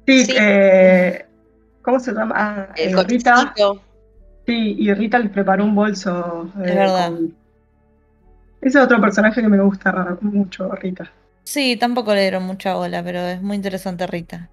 [0.07, 0.35] Sí, Sí.
[0.39, 1.25] eh,
[1.81, 2.33] ¿cómo se llama?
[2.37, 3.53] Ah, El eh, Rita.
[4.45, 6.51] Sí, y Rita les preparó un bolso.
[6.63, 7.09] Es eh, verdad.
[7.09, 7.35] con-
[8.61, 11.11] Ese es otro personaje que me gusta mucho, Rita.
[11.43, 14.49] Sí, tampoco le dieron mucha bola, pero es muy interesante Rita.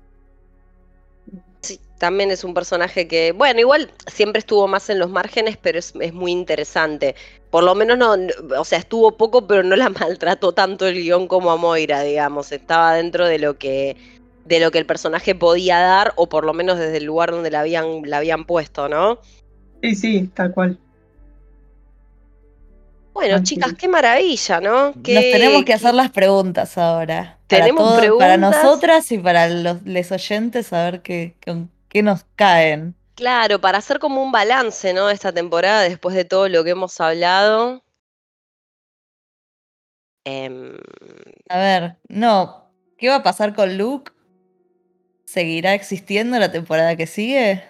[1.63, 5.79] Sí, también es un personaje que, bueno, igual siempre estuvo más en los márgenes, pero
[5.79, 7.17] es, es muy interesante.
[7.51, 10.95] Por lo menos no, no- o sea, estuvo poco, pero no la maltrató tanto el
[11.03, 12.53] guion como a Moira, digamos.
[12.53, 13.97] Estaba dentro de lo que,
[14.45, 17.51] de lo que el personaje podía dar, o por lo menos desde el lugar donde
[17.51, 19.19] la habían, la habían puesto, ¿no?
[19.83, 20.79] Sí, sí, tal cual.
[23.13, 24.87] Bueno, Así chicas, qué maravilla, ¿no?
[24.87, 27.39] Nos tenemos que qué- hacer las preguntas ahora.
[27.47, 28.63] Tenemos para, todo- para preguntas.
[28.65, 32.95] nosotras y para los les oyentes, a ver qué, con qué nos caen.
[33.15, 35.09] Claro, para hacer como un balance, ¿no?
[35.09, 37.83] Esta temporada, después de todo lo que hemos hablado.
[40.27, 40.77] Em,
[41.49, 44.13] A ver, no, ¿qué va a pasar con Luke?
[45.25, 47.65] ¿Seguirá existiendo la temporada que sigue?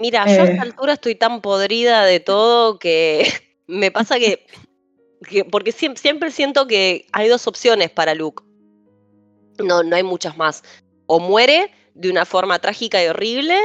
[0.00, 0.50] Mira, yo a Eh.
[0.52, 3.22] esta altura estoy tan podrida de todo que
[3.66, 4.46] me pasa que,
[5.28, 8.42] que- porque siem- siempre, siento que hay dos opciones para Luke.
[9.62, 10.62] No, no hay muchas más.
[11.06, 13.56] O muere de una forma trágica y horrible,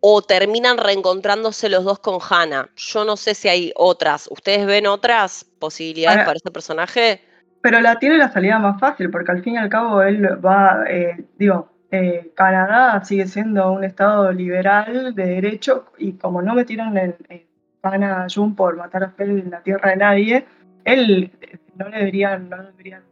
[0.00, 2.68] o terminan reencontrándose los dos con Hannah.
[2.74, 4.26] Yo no sé si hay otras.
[4.32, 7.24] ¿Ustedes ven otras posibilidades Ahora- para este personaje?
[7.60, 10.82] Pero la tiene la salida más fácil, porque al fin y al cabo él va,
[10.90, 16.96] eh, digo, eh, Canadá sigue siendo un estado liberal de derecho y como no metieron
[16.98, 17.42] en, en
[17.82, 20.46] Hannah June por matar a Fell en la tierra de nadie,
[20.84, 23.02] él eh, no le deberían, no deberían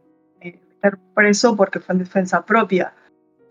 [0.41, 2.91] eh, meter preso porque fue en defensa propia.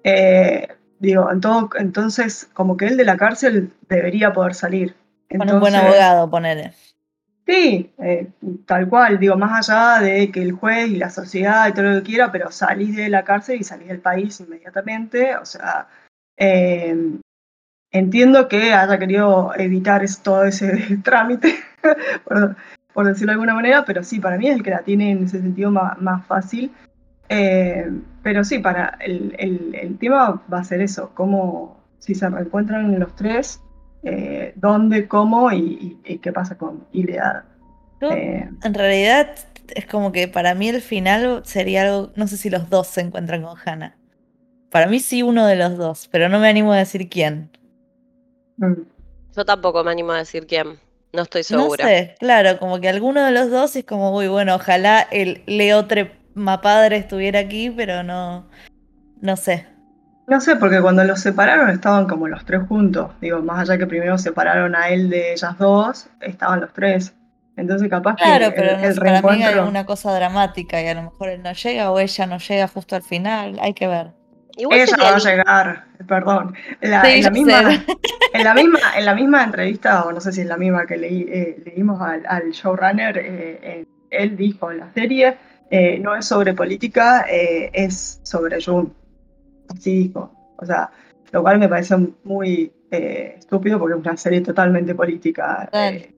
[0.04, 0.66] Eh,
[0.98, 4.94] digo, en todo- entonces como que él de la cárcel debería poder salir.
[5.30, 6.72] Con un buen abogado, ponele.
[7.51, 8.28] Sí, eh,
[8.64, 11.96] tal cual, digo, más allá de que el juez y la sociedad y todo lo
[11.96, 15.88] que quiera, pero salís de la cárcel y salís del país inmediatamente, o sea,
[16.36, 16.96] eh,
[17.90, 21.57] entiendo que haya querido evitar todo ese trámite,
[22.94, 25.24] por, decirlo de alguna manera, pero sí, para mí es el que la tiene en
[25.24, 26.70] ese sentido más, más fácil.
[27.28, 27.90] Eh,
[28.22, 33.16] pero sí, para el- el tema va a ser eso, cómo, si se reencuentran los
[33.16, 33.61] tres,
[34.03, 37.44] eh, dónde, cómo y, y- y qué pasa con Gilead.
[38.01, 39.36] Yo, Eh, en realidad,
[39.74, 42.12] es como que para mí el final sería algo.
[42.16, 43.96] No sé si los dos se encuentran con Hannah.
[44.70, 47.51] Para mí sí uno de los dos, pero no me animo a decir quién.
[48.59, 48.82] mm,
[49.36, 50.78] Yo tampoco me animo a decir quién.
[51.12, 51.70] No estoy No segura.
[51.70, 55.86] sé, claro, como que alguno de los dos es como, uy, bueno, ojalá el Leo
[55.86, 58.48] Tremapadre estuviera aquí, pero no,
[59.22, 59.66] no sé.
[60.30, 63.10] No sé, porque cuando los separaron estaban como los tres juntos.
[63.20, 67.14] Digo, más allá que primero separaron a él de ellas dos, estaban los tres.
[67.56, 69.68] Entonces capaz Claro, que pero el, no el para mí hay reencuentro...
[69.68, 72.94] una cosa dramática y a lo mejor él no llega o ella no llega justo
[72.96, 73.58] al final.
[73.60, 74.12] Hay que ver.
[74.56, 76.54] Igual Ella va a llegar, perdón.
[76.80, 77.84] En la, Sí, en la yo misma,
[78.34, 80.96] en la misma, en la misma entrevista, o no sé si es la misma que
[80.96, 85.36] leí, eh, leímos al, al showrunner, eh, eh, él dijo en la serie,
[85.70, 88.92] eh, no es sobre política, eh, es sobre Jun.
[89.74, 90.30] Así dijo.
[90.58, 90.90] O sea,
[91.32, 95.68] lo cual me parece muy eh, estúpido porque es una serie totalmente política.
[95.72, 96.12] Eh,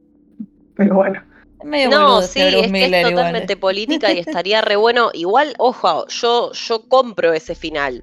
[0.74, 1.22] pero bueno.
[1.60, 3.14] Es medio No, sí, es que es igual.
[3.14, 5.10] totalmente política y estaría re bueno.
[5.12, 8.02] Igual, ojo, yo, yo compro ese final.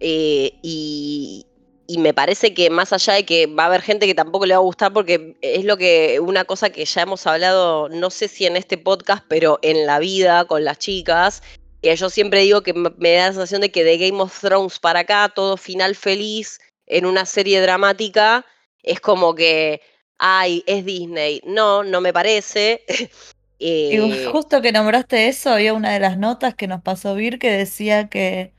[0.00, 1.46] Eh, y,
[1.86, 4.54] y me parece que más allá de que va a haber gente que tampoco le
[4.54, 8.28] va a gustar, porque es lo que, una cosa que ya hemos hablado, no sé
[8.28, 11.42] si en este podcast, pero en la vida con las chicas,
[11.84, 14.78] que yo siempre digo que me da la sensación de que de Game of Thrones
[14.78, 18.46] para acá, todo final feliz en una serie dramática,
[18.82, 19.82] es como que,
[20.16, 21.42] ay, es Disney.
[21.44, 22.82] No, no me parece.
[23.56, 27.38] Y Eh, justo que nombraste eso, había una de las notas que nos pasó Vir
[27.38, 28.52] que decía que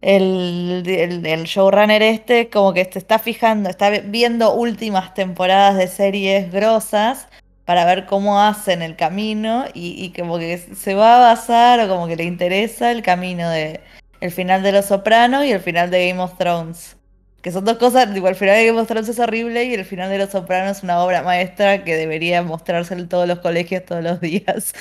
[0.00, 5.86] el, el, el showrunner este como que se está fijando, está viendo últimas temporadas de
[5.86, 7.28] series grosas
[7.64, 11.88] para ver cómo hacen el camino y, y como que se va a basar o
[11.88, 13.80] como que le interesa el camino de
[14.20, 16.96] el final de Los Sopranos y el final de Game of Thrones.
[17.42, 20.10] Que son dos cosas, el final de Game of Thrones es horrible y el final
[20.10, 24.02] de Los Sopranos es una obra maestra que debería mostrarse en todos los colegios todos
[24.02, 24.72] los días.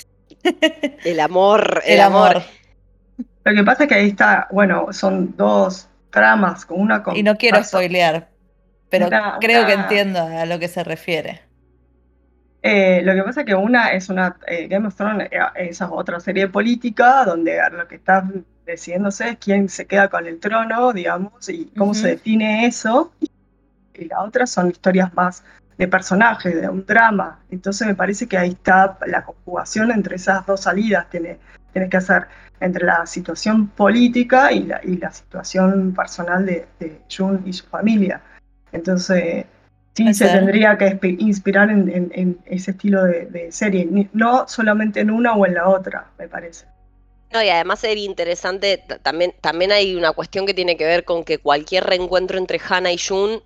[1.03, 2.38] el amor, el, El amor.
[2.38, 2.43] amor.
[3.43, 7.23] Lo que pasa es que ahí está, bueno, son dos tramas, con una con Y
[7.23, 8.29] no quiero spoilear,
[8.89, 11.41] pero Una- creo que entiendo a lo que se refiere.
[12.64, 15.82] Eh, lo que pasa es que una es una, eh, Game of Thrones, eh, es
[15.82, 18.30] otra serie política donde lo que está
[18.66, 23.14] decidiéndose es quién se queda con el trono, digamos, y cómo se define eso.
[23.20, 25.43] Y la otra son historias más
[25.78, 27.39] de personajes, de un drama.
[27.49, 31.09] Entonces me parece que ahí está la conjugación entre esas dos salidas.
[31.09, 31.39] Tiene,
[31.74, 32.28] tiene que hacer
[32.59, 37.66] entre la situación política y la, y la situación personal de, de Jun y su
[37.66, 38.22] familia.
[38.72, 39.45] Entonces,
[40.03, 44.99] sí se tendría que inspirar en, en- en ese estilo de, de serie, no solamente
[45.01, 46.65] en una o en la otra, me parece.
[47.31, 51.23] No, y además sería interesante, también, también hay una cuestión que tiene que ver con
[51.23, 53.41] que cualquier reencuentro entre Hannah y Jun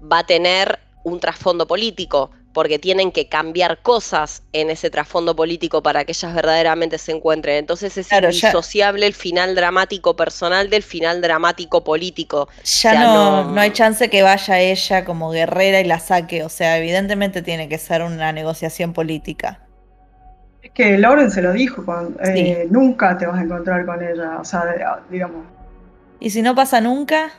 [0.00, 5.82] va a tener un trasfondo político, porque tienen que cambiar cosas en ese trasfondo político
[5.82, 7.56] para que ellas verdaderamente se encuentren.
[7.56, 12.48] Entonces es Claro, ya- indisociable el final dramático personal del final dramático político.
[12.56, 16.44] Ya sea, no, no- no hay chance que vaya ella como guerrera y la saque,
[16.44, 19.60] o sea, evidentemente tiene que ser una negociación política.
[20.62, 24.38] Es que Lauren se lo dijo, cuando, eh, nunca te vas a encontrar con ella,
[24.40, 24.64] o sea,
[25.10, 25.44] digamos,
[26.20, 27.32] Y si no pasa nunca,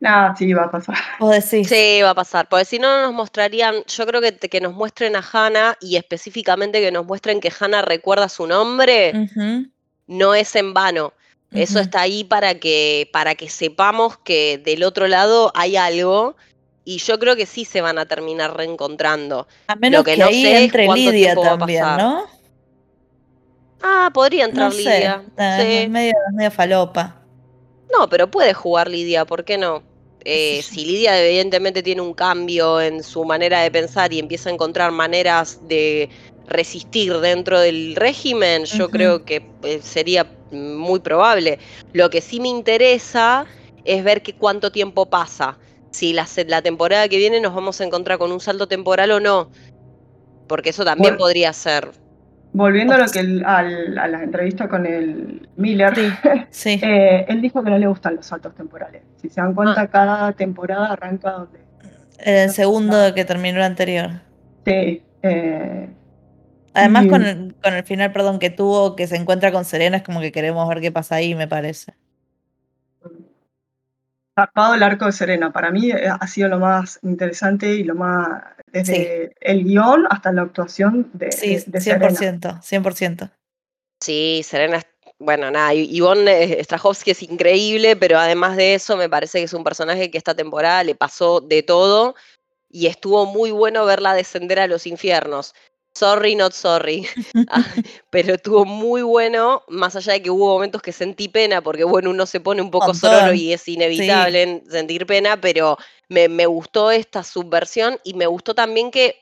[0.00, 0.96] nada, sí va a pasar.
[1.20, 4.36] vos decís, Sí, va a pasar, porque si no no nos mostrarían, yo creo que,
[4.36, 9.12] que nos muestren a Hannah y específicamente que nos muestren que Hannah recuerda su nombre,
[10.06, 11.12] no es en vano.
[11.52, 16.36] Eso está ahí para que, para que sepamos que del otro lado hay algo
[16.84, 19.48] y yo creo que sí se van a terminar reencontrando.
[19.66, 22.00] A menos que que, no ahí sé es entre Lidia tiempo va a también, pasar.
[22.02, 22.26] ¿no?
[23.82, 25.22] Ah, podría entrar No sé, Lidia.
[25.38, 25.88] ah, sí.
[25.88, 27.16] medio, medio falopa.
[27.92, 29.82] No, pero puede jugar Lidia, ¿por qué no?
[30.24, 34.52] Eh, si Lidia evidentemente tiene un cambio en su manera de pensar y empieza a
[34.52, 36.08] encontrar maneras de
[36.48, 41.58] resistir dentro del régimen, yo creo que eh, sería muy probable.
[41.92, 43.46] Lo que sí me interesa
[43.84, 45.58] es ver que cuánto tiempo pasa.
[45.92, 49.20] Si la, la temporada que viene nos vamos a encontrar con un salto temporal o
[49.20, 49.48] no.
[50.48, 51.18] Porque eso también Bueno.
[51.18, 51.90] podría ser.
[52.56, 56.00] Volviendo a lo que el- al- a la entrevista con el Miller, Sí,
[56.50, 56.80] sí.
[56.82, 59.02] eh, él dijo que no le gustan los saltos temporales.
[59.20, 59.86] Si se dan cuenta, Ah.
[59.88, 61.58] cada temporada arranca donde
[62.18, 64.08] El segundo que terminó el anterior.
[64.64, 65.90] Sí, eh,
[66.72, 69.98] Además, y- con el, con el final, perdón, que tuvo, que se encuentra con Serena,
[69.98, 71.92] es como que queremos ver qué pasa ahí, me parece.
[74.34, 75.52] zarpado el arco de Serena.
[75.52, 78.42] Para mí eh, ha sido lo más interesante y lo más,
[78.82, 82.10] desde el guion hasta la actuación de, Sí, de- de Serena.
[82.10, 83.30] 100%, 100%.
[84.02, 84.82] Sí, Serena,
[85.18, 89.64] bueno, nada, Ivonne Strahovski es increíble, pero además de eso me parece que es un
[89.64, 92.14] personaje que esta temporada le pasó de todo
[92.70, 95.54] y estuvo muy bueno verla descender a los infiernos.
[95.96, 97.08] Sorry, not sorry.
[97.48, 97.64] Ah,
[98.10, 102.10] pero estuvo muy bueno, más allá de que hubo momentos que sentí pena, porque bueno,
[102.10, 105.78] uno se pone un poco sororo y es inevitable en sentir pena, pero
[106.08, 109.20] me, me gustó esta subversión y me gustó también que,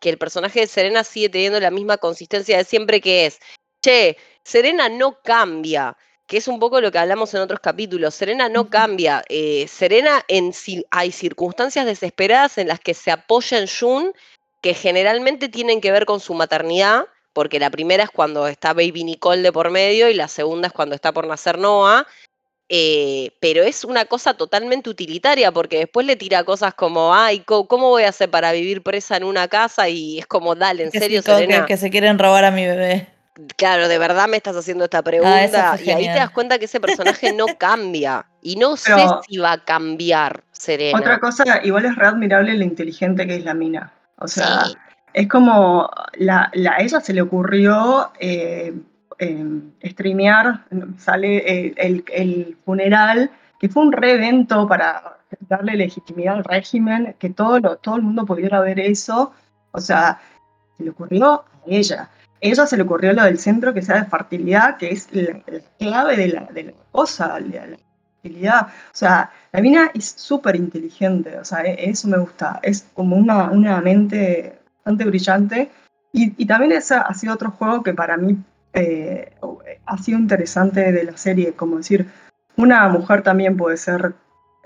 [0.00, 3.38] que el personaje de Serena sigue teniendo la misma consistencia de siempre que es,
[3.80, 5.96] che, Serena no cambia.
[6.26, 8.14] que es un poco lo que hablamos en otros capítulos.
[8.14, 9.22] Serena no cambia.
[9.28, 10.52] Eh, Serena, en,
[10.90, 14.12] hay circunstancias desesperadas en las que se apoya en Jun,
[14.66, 19.04] que generalmente tienen que ver con su maternidad, porque la primera es cuando está Baby
[19.04, 22.04] Nicole de por medio y la segunda es cuando está por nacer Noah.
[22.68, 27.90] Eh, pero es una cosa totalmente utilitaria porque después le tira cosas como, ay, ¿cómo
[27.90, 29.88] voy a hacer para vivir presa en una casa?
[29.88, 31.64] Y es como, dale, en serio, Serena.
[31.64, 33.06] que se quieren robar a mi bebé.
[33.54, 35.78] Claro, de verdad me estás haciendo esta ah, pregunta.
[35.80, 38.26] y ahí te das cuenta que ese personaje no cambia.
[38.42, 38.90] Y no sé
[39.28, 40.98] si va a cambiar, Serena.
[40.98, 43.92] Otra cosa, igual es re admirable lo inteligente que es la mina.
[44.18, 44.64] O sea,
[45.12, 48.74] es como la, la, ella se le ocurrió eh,
[49.18, 50.64] em, streamear,
[50.98, 57.30] sale el, el, funeral, que fue un re evento para darle legitimidad al régimen, que
[57.30, 59.32] todo, lo, todo el mundo pudiera ver eso.
[59.72, 60.20] O sea,
[60.76, 62.10] se le ocurrió a ella
[62.40, 65.40] ella se le ocurrió lo del centro que sea de fertilidad, que es la,
[65.78, 67.66] clave de la, de la cosa, la,
[68.26, 72.60] O sea, la mina es súper inteligente, o sea, e, eso me gusta.
[72.62, 75.70] Es como una, una mente bastante brillante.
[76.12, 78.38] Y, también ese ha sido otro juego que para mí
[78.72, 79.34] eh,
[79.84, 82.06] ha sido interesante de la serie, como decir,
[82.56, 84.14] una mujer también puede ser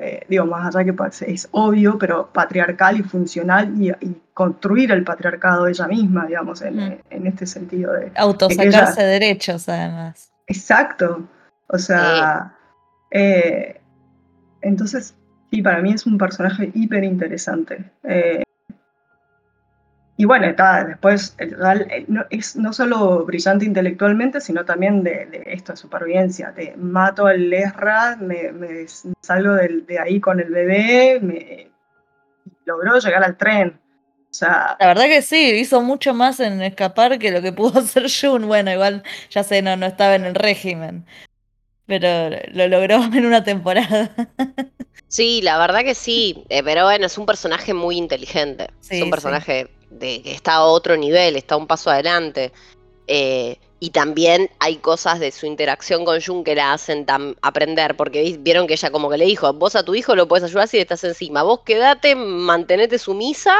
[0.01, 0.95] eh, digo, más allá que
[1.27, 3.93] es obvio, pero patriarcal y funcional y,
[4.33, 7.27] construir el patriarcado ella misma, digamos, en, mm.
[7.27, 8.11] este sentido de...
[8.17, 10.33] Autosacarse derechos, además.
[10.47, 11.29] Exacto.
[11.67, 12.57] O sea,
[13.11, 13.81] eh,
[14.63, 15.17] entonces,
[15.51, 17.85] sí, para mí es un personaje hiper interesante.
[18.05, 18.43] Eh,
[20.21, 21.35] y bueno, está, después
[22.09, 26.53] no, es no solo brillante intelectualmente, sino también de, de esto, de supervivencia.
[26.55, 28.53] Te mato al Lesra, me,
[29.23, 31.71] salgo de, ahí con el bebé, me
[32.67, 33.81] logró llegar al tren.
[34.31, 37.81] O sea, la verdad que sí, hizo mucho más en escapar que lo que pudo
[37.81, 38.47] hacer Jun.
[38.47, 41.07] Bueno, igual ya sé, no, no estaba en el régimen.
[41.91, 44.15] Pero lo logró en una temporada.
[45.09, 46.45] Sí, la verdad que sí.
[46.49, 48.69] Eh, pero bueno, es un personaje muy inteligente.
[48.89, 52.53] es un personaje de que está a otro nivel, está un paso adelante.
[53.09, 57.07] Eh, y también hay cosas de su interacción con Jun que la hacen
[57.43, 60.45] aprender, porque vieron que ella como que le dijo, vos a tu hijo lo puedes
[60.45, 63.57] ayudar si le estás encima, vos quédate, mantenete sumisa,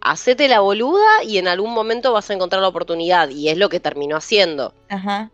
[0.00, 3.28] hacete la boluda y en algún momento vas a encontrar la oportunidad.
[3.28, 4.74] Y es lo que terminó haciendo.
[4.88, 5.30] Ajá.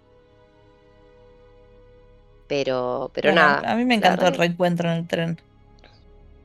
[2.48, 3.70] Pero, pero nada.
[3.70, 5.40] A mí me encantó el reencuentro en el tren.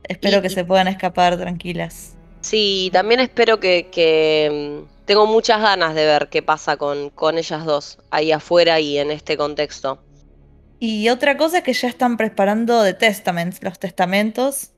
[0.04, 2.16] Espero que se puedan escapar tranquilas.
[2.40, 7.64] Sí, también espero que, mm, tengo muchas ganas de ver qué pasa con, con ellas
[7.64, 10.02] dos ahí afuera y en este contexto.
[10.80, 14.72] Y otra cosa es que ya están preparando The Testaments, los testamentos.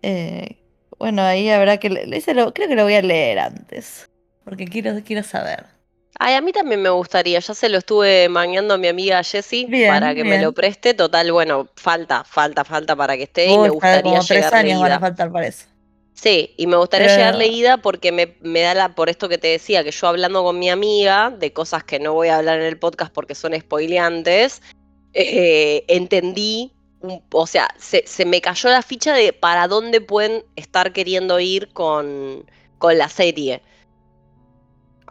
[0.00, 0.58] Eh,
[0.96, 1.88] bueno, ahí habrá que...
[1.88, 4.08] creo que lo voy a leer antes,
[4.44, 5.66] porque quiero, quiero saber.
[6.24, 9.66] Ay, a mí también me gustaría, ya se lo estuve mangueando a mi amiga Jessie
[9.88, 10.94] para que me lo preste.
[10.94, 14.92] Total, bueno, falta, falta, falta para que esté y me gustaría como tres años van
[14.92, 15.66] a faltar para eso.
[16.14, 19.82] Sí, y me gustaría llegar leída porque me, da la, por esto que te decía,
[19.82, 22.78] que yo hablando con mi amiga de cosas que no voy a hablar en el
[22.78, 24.62] podcast porque son spoileantes,
[25.14, 26.70] eh, entendí,
[27.32, 32.48] o sea, se, me cayó la ficha de para dónde pueden estar queriendo ir con,
[32.78, 33.60] con la serie.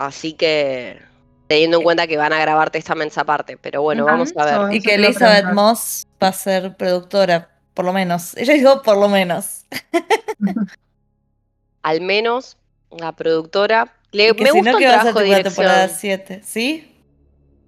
[0.06, 0.99] Así que
[1.45, 4.76] teniendo en cuenta que van a grabar Testaments aparte, pero bueno, vamos a ver.
[4.76, 8.36] Y que Elizabeth Moss va a ser productora, por lo menos.
[8.38, 9.66] Ella dijo por lo menos.
[11.84, 12.58] al menos
[12.89, 13.93] la productora.
[14.12, 15.54] Le, me gusta el trabajo de dirección.
[15.54, 16.95] temporada 7, ¿sí?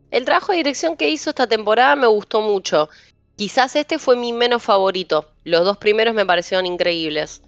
[0.10, 2.90] El trabajo de dirección que hizo esta temporada me gustó mucho.
[3.36, 5.30] Quizás este fue mi menos favorito.
[5.44, 7.42] Los dos primeros me parecieron increíbles.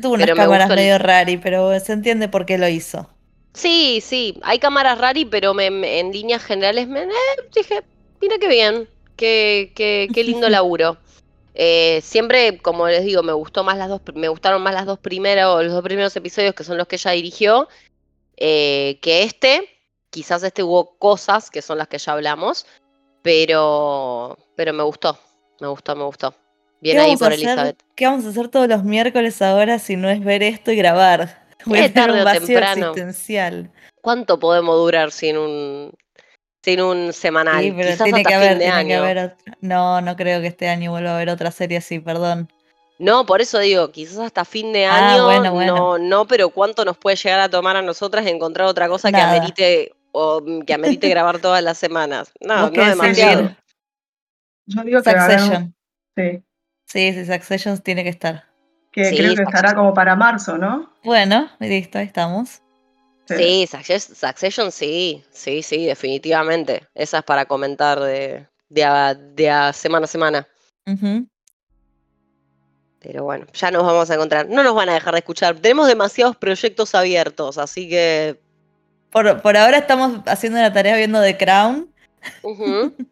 [0.00, 3.08] Tuvo unas cámaras medio rari, pero se entiende por qué lo hizo.
[3.54, 7.08] Sí, sí, hay cámaras rari, pero en líneas generales me eh,
[7.54, 7.82] dije,
[8.20, 10.98] mira qué bien, qué, qué, qué lindo laburo.
[11.54, 14.98] Eh, siempre, como les digo, me gustó más las dos, me gustaron más las dos
[14.98, 17.68] primeros, los dos primeros episodios que son los que ella dirigió,
[18.36, 19.70] eh, que este.
[20.10, 22.66] Quizás este hubo cosas que son las que ya hablamos,
[23.22, 25.18] pero, pero me gustó,
[25.60, 26.34] me gustó, me gustó.
[26.92, 27.82] Bien ahí por Elizabeth.
[27.94, 31.44] ¿Qué vamos a hacer todos los miércoles ahora si no es ver esto y grabar?
[31.64, 33.70] Voy a tarde un vacío existencial.
[34.00, 35.92] ¿Cuánto podemos durar sin un
[36.66, 37.62] sin un semanal.
[37.62, 39.34] Quizás tiene hasta que haber, fin de año.
[39.60, 42.48] No, no creo que este año vuelva a haber otra serie así, perdón.
[42.98, 46.96] No, por eso digo, quizás hasta fin de ah, año, no, no, pero cuánto nos
[46.96, 51.38] puede llegar a tomar a nosotras encontrar otra cosa que amerite o que amerite grabar
[51.38, 52.32] todas las semanas.
[52.40, 53.54] No, no demasiado.
[54.66, 55.74] Yo digo que Succession.
[56.16, 56.42] Sí.
[56.86, 58.44] Sí, sí, Succession tiene que estar.
[58.92, 60.90] Que creo que estará como para marzo, ¿no?
[61.04, 62.62] Bueno, listo, ahí estamos.
[63.26, 66.86] Sí, Succession sí, sí, sí, definitivamente.
[66.94, 70.48] Esa es para comentar de, de, semana a semana.
[73.00, 74.48] Pero bueno, ya nos vamos a encontrar.
[74.48, 75.56] No nos van a dejar de escuchar.
[75.56, 78.40] Tenemos demasiados proyectos abiertos, así que.
[79.10, 81.92] Por, ahora estamos haciendo la tarea viendo The Crown.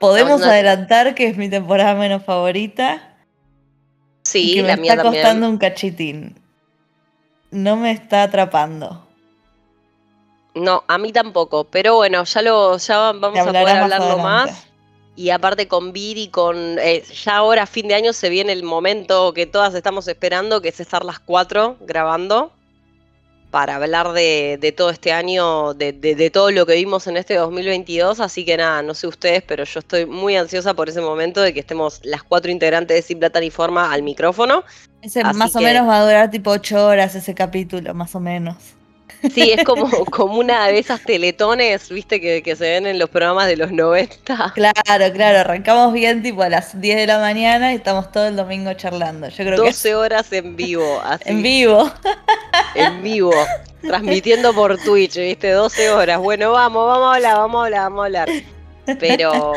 [0.00, 3.02] Podemos adelantar que es mi temporada menos favorita.
[4.22, 6.40] Sí, que me está costando un cachitín.
[7.50, 9.06] No me está atrapando.
[10.54, 14.68] No, a mí tampoco, pero bueno, ya lo ya vamos a poder hablarlo más.
[15.16, 19.34] Y aparte con Viri, con eh, ya ahora fin de año se viene el momento
[19.34, 22.52] que todas estamos esperando, que es estar las cuatro grabando
[23.50, 28.20] para hablar de, todo este año, de, todo lo que vimos en este 2022.
[28.20, 31.52] Así que nada, no sé ustedes, pero yo estoy muy ansiosa por ese momento de
[31.52, 34.64] que estemos las cuatro integrantes de Sin Plata ni Forma al micrófono.
[35.02, 38.56] Ese más o menos va a durar tipo ocho horas ese capítulo, más o menos.
[39.34, 43.46] Sí, es como, como una de esas teletones, viste, que, se ven en los programas
[43.46, 44.16] de los 90.
[44.54, 48.36] Claro, claro, arrancamos bien tipo a las 10 de la mañana y estamos todo el
[48.36, 49.28] domingo charlando.
[49.28, 51.24] Yo creo 12 horas en vivo, así.
[51.26, 51.90] En vivo.
[52.74, 53.32] En vivo,
[53.82, 56.18] transmitiendo por Twitch, viste, 12 horas.
[56.18, 58.28] Bueno, vamos, vamos a hablar, vamos a hablar, vamos a hablar.
[58.98, 59.52] Pero,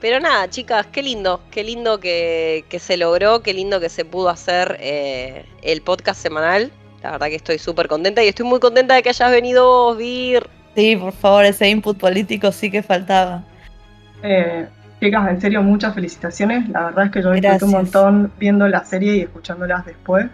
[0.00, 4.28] pero nada, chicas, qué lindo, qué lindo que, se logró, qué lindo que se pudo
[4.28, 6.72] hacer eh, el podcast semanal.
[7.02, 9.96] La verdad que estoy súper contenta y estoy muy contenta de que hayas venido vos,
[9.96, 10.46] Vir.
[10.74, 13.42] Sí, por favor, ese input político sí que faltaba.
[14.22, 14.66] Eh,
[15.00, 16.68] chicas, en serio, muchas felicitaciones.
[16.68, 20.26] La verdad es que yo disfruté un montón viendo la serie y escuchándolas después.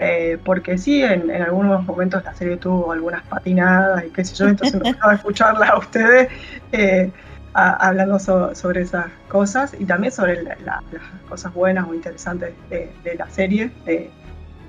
[0.00, 4.48] Eh, porque sí, en, algunos momentos la serie tuvo algunas patinadas y qué sé yo,
[4.48, 6.28] entonces me gustaba escucharla a ustedes
[6.72, 7.10] eh,
[7.52, 10.82] hablando sobre esas cosas y también sobre las
[11.28, 13.70] cosas buenas o interesantes de, de la serie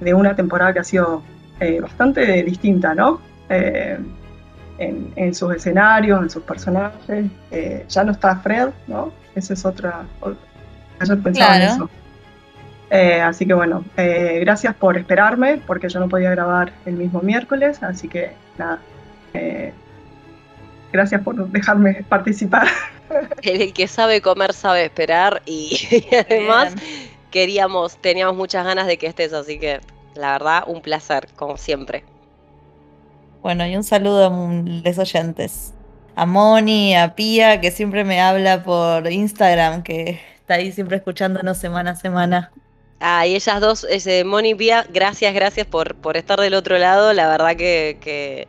[0.01, 1.23] de una temporada que ha sido
[1.59, 3.21] eh, bastante distinta, ¿no?
[3.47, 3.97] Eh,
[4.79, 7.25] en, sus escenarios, en sus personajes.
[7.51, 9.13] Eh, ya no está Fred, ¿no?
[9.35, 10.01] Esa es otra.
[10.99, 11.89] Ayer pensaba en eso.
[13.23, 18.07] así que bueno, gracias por esperarme, porque yo no podía grabar el mismo miércoles, así
[18.07, 18.79] que nada.
[20.91, 22.67] gracias por dejarme participar.
[23.43, 26.73] El que sabe comer sabe esperar y, además
[27.31, 29.79] queríamos, teníamos muchas ganas de que estés, así que
[30.15, 32.03] la verdad, un placer, como siempre.
[33.41, 35.73] Bueno, y un saludo a los oyentes.
[36.15, 41.57] A Moni, a Pía, que siempre me habla por Instagram, que está ahí siempre escuchándonos
[41.57, 42.51] semana a semana.
[42.99, 46.77] Ah, y ellas dos, ese, Moni y Pía, gracias, gracias por, por estar del otro
[46.77, 47.13] lado.
[47.13, 48.47] La verdad que, que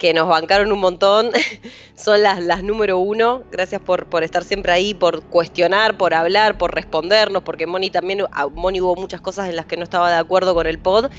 [0.00, 1.30] que nos bancaron un montón,
[1.94, 3.44] son las, las número uno.
[3.52, 8.24] Gracias por, por estar siempre ahí, por cuestionar, por hablar, por respondernos, porque Moni también,
[8.54, 11.10] Moni hubo muchas cosas en las que no estaba de acuerdo con el pod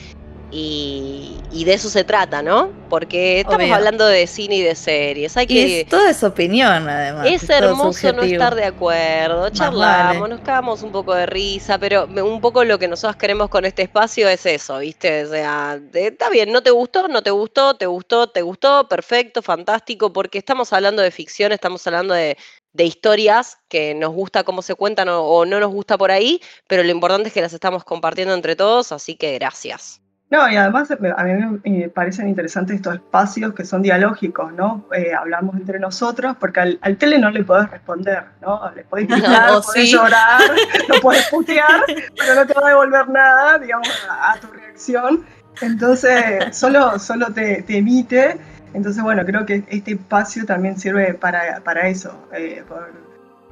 [0.52, 2.72] y, de eso se trata, ¿no?
[2.90, 5.38] Porque estamos hablando de cine y de series.
[5.38, 7.28] Hay que, es, todo es opinión, además.
[7.30, 9.50] Es, hermoso no estar de acuerdo.
[9.50, 13.64] Charlamos, nos cagamos un poco de risa, pero un poco lo que nosotros queremos con
[13.66, 15.26] este espacio es eso, ¿viste?
[15.26, 19.42] O sea, está bien, no te gustó, no te gustó, te gustó, te gustó, perfecto,
[19.42, 22.38] fantástico, porque estamos hablando de ficción, estamos hablando de,
[22.74, 26.90] historias que nos gusta cómo se cuentan o, no nos gusta por ahí, pero lo
[26.90, 30.01] importante es que las estamos compartiendo entre todos, así que gracias.
[30.32, 34.86] No, y además a mí me parecen interesantes estos espacios que son dialógicos, ¿no?
[34.94, 38.72] Eh, hablamos entre nosotros, porque al, tele no le podés responder, ¿no?
[38.74, 40.40] Le podés gritar, podés llorar,
[40.88, 41.82] lo podés putear,
[42.18, 45.26] pero no te va a devolver nada, digamos, a, tu reacción.
[45.60, 48.38] Entonces, solo, solo te, emite.
[48.74, 52.26] Entonces, bueno, creo que este espacio también sirve para, para eso.
[52.32, 52.90] Eh, por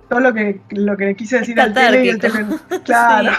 [0.07, 2.45] todo lo que, lo que quise decir al tele y el tele.
[2.85, 3.31] Claro.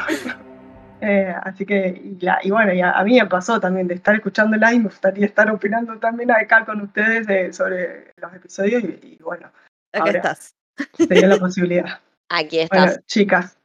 [1.00, 4.84] Eh, así que, y, bueno, a, mí me pasó también de estar escuchando y me
[4.84, 9.50] gustaría estar opinando también acá con ustedes sobre los episodios y, bueno.
[9.92, 10.54] Aquí estás.
[10.96, 12.00] Sería la posibilidad.
[12.28, 12.86] Aquí estás.
[12.86, 13.58] Bueno, chicas.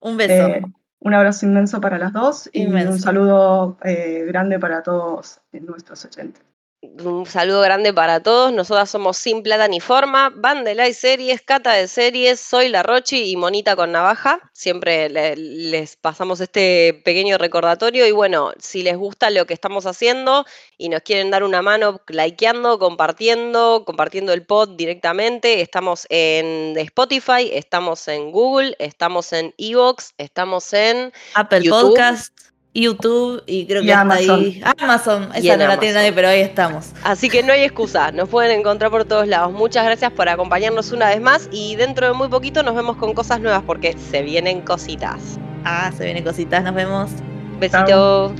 [0.00, 0.48] Un beso.
[0.48, 0.62] Eh,
[1.00, 6.42] un abrazo inmenso para las dos y un saludo eh, grande para todos nuestros oyentes.
[6.82, 8.52] Un saludo grande para todos.
[8.52, 13.30] Nosotras somos Sin Plata ni Forma, Bandela y Series, Cata de Series, soy la Rochi
[13.30, 14.40] y Monita con Navaja.
[14.52, 18.06] Siempre les pasamos este pequeño recordatorio.
[18.06, 20.44] Y bueno, si les gusta lo que estamos haciendo
[20.76, 27.50] y nos quieren dar una mano likeando, compartiendo, compartiendo el pod directamente, estamos en Spotify,
[27.52, 32.45] estamos en Google, estamos en Evox, estamos en Apple Podcast.
[32.82, 34.40] YouTube y creo que Amazon.
[34.40, 34.62] ahí.
[34.78, 36.92] Amazon, esa no la tiene nadie, pero ahí estamos.
[37.02, 39.52] Así que no hay excusa, nos pueden encontrar por todos lados.
[39.52, 43.14] Muchas gracias por acompañarnos una vez más y dentro de muy poquito nos vemos con
[43.14, 45.38] cosas nuevas porque se vienen cositas.
[45.64, 47.10] Ah, se vienen cositas, nos vemos.
[47.58, 48.32] Besito.